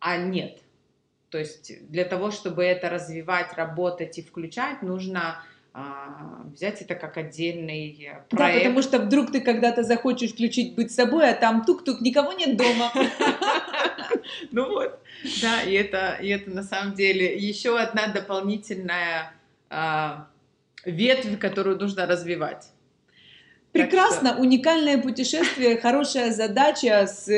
А 0.00 0.16
нет. 0.16 0.60
То 1.30 1.38
есть 1.38 1.88
для 1.88 2.04
того, 2.04 2.30
чтобы 2.30 2.64
это 2.64 2.88
развивать, 2.88 3.52
работать 3.54 4.18
и 4.18 4.22
включать, 4.22 4.82
нужно 4.82 5.42
а, 5.74 6.42
взять 6.52 6.80
это 6.80 6.94
как 6.94 7.16
отдельный 7.18 7.92
э, 8.02 8.24
Да, 8.30 8.36
проект. 8.36 8.64
потому 8.64 8.82
что 8.82 8.98
вдруг 8.98 9.30
ты 9.30 9.40
когда-то 9.40 9.82
захочешь 9.82 10.32
включить 10.32 10.74
быть 10.74 10.90
собой, 10.90 11.30
а 11.30 11.34
там 11.34 11.64
тук-тук, 11.64 12.00
никого 12.00 12.32
нет 12.32 12.56
дома. 12.56 12.90
Ну 14.52 14.68
вот, 14.68 14.98
да, 15.42 15.62
и 15.62 15.72
это, 15.72 16.18
и 16.20 16.28
это 16.28 16.50
на 16.50 16.62
самом 16.62 16.94
деле 16.94 17.36
еще 17.36 17.78
одна 17.78 18.08
дополнительная 18.08 19.32
а, 19.70 20.28
ветвь, 20.84 21.38
которую 21.38 21.78
нужно 21.78 22.06
развивать. 22.06 22.70
Прекрасно, 23.72 24.38
уникальное 24.38 24.98
путешествие, 24.98 25.78
хорошая 25.78 26.32
задача 26.32 27.06
с 27.06 27.28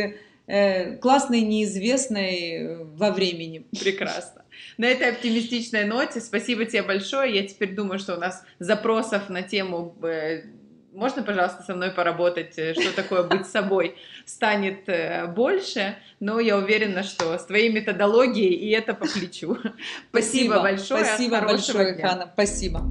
э, 0.47 0.97
классной 0.97 1.41
неизвестной 1.41 2.53
э, 2.53 2.85
во 2.85 3.11
времени. 3.11 3.67
Прекрасно. 3.79 4.45
На 4.79 4.87
этой 4.87 5.11
оптимистичной 5.11 5.85
ноте 5.85 6.21
спасибо 6.21 6.65
тебе 6.65 6.83
большое. 6.83 7.35
Я 7.35 7.47
теперь 7.47 7.75
думаю, 7.75 7.99
что 7.99 8.15
у 8.15 8.19
нас 8.19 8.45
запросов 8.59 9.29
на 9.29 9.43
тему 9.43 9.97
э, 10.03 10.45
можно, 10.93 11.23
пожалуйста, 11.23 11.63
со 11.63 11.75
мной 11.75 11.91
поработать, 11.91 12.59
э, 12.59 12.75
что 12.75 12.95
такое 12.95 13.23
быть 13.23 13.47
собой, 13.47 13.97
станет 14.25 14.89
э, 14.89 15.27
больше, 15.27 15.97
но 16.19 16.41
я 16.41 16.57
уверена, 16.57 17.03
что 17.03 17.39
с 17.39 17.45
твоей 17.45 17.73
методологией 17.73 18.55
и 18.55 18.71
это 18.71 18.95
по 18.95 19.07
плечу. 19.07 19.59
Спасибо, 20.11 20.61
большое. 20.61 21.05
Спасибо 21.05 21.41
большое, 21.41 21.95
дня. 21.95 22.09
Хана. 22.09 22.31
Спасибо. 22.35 22.83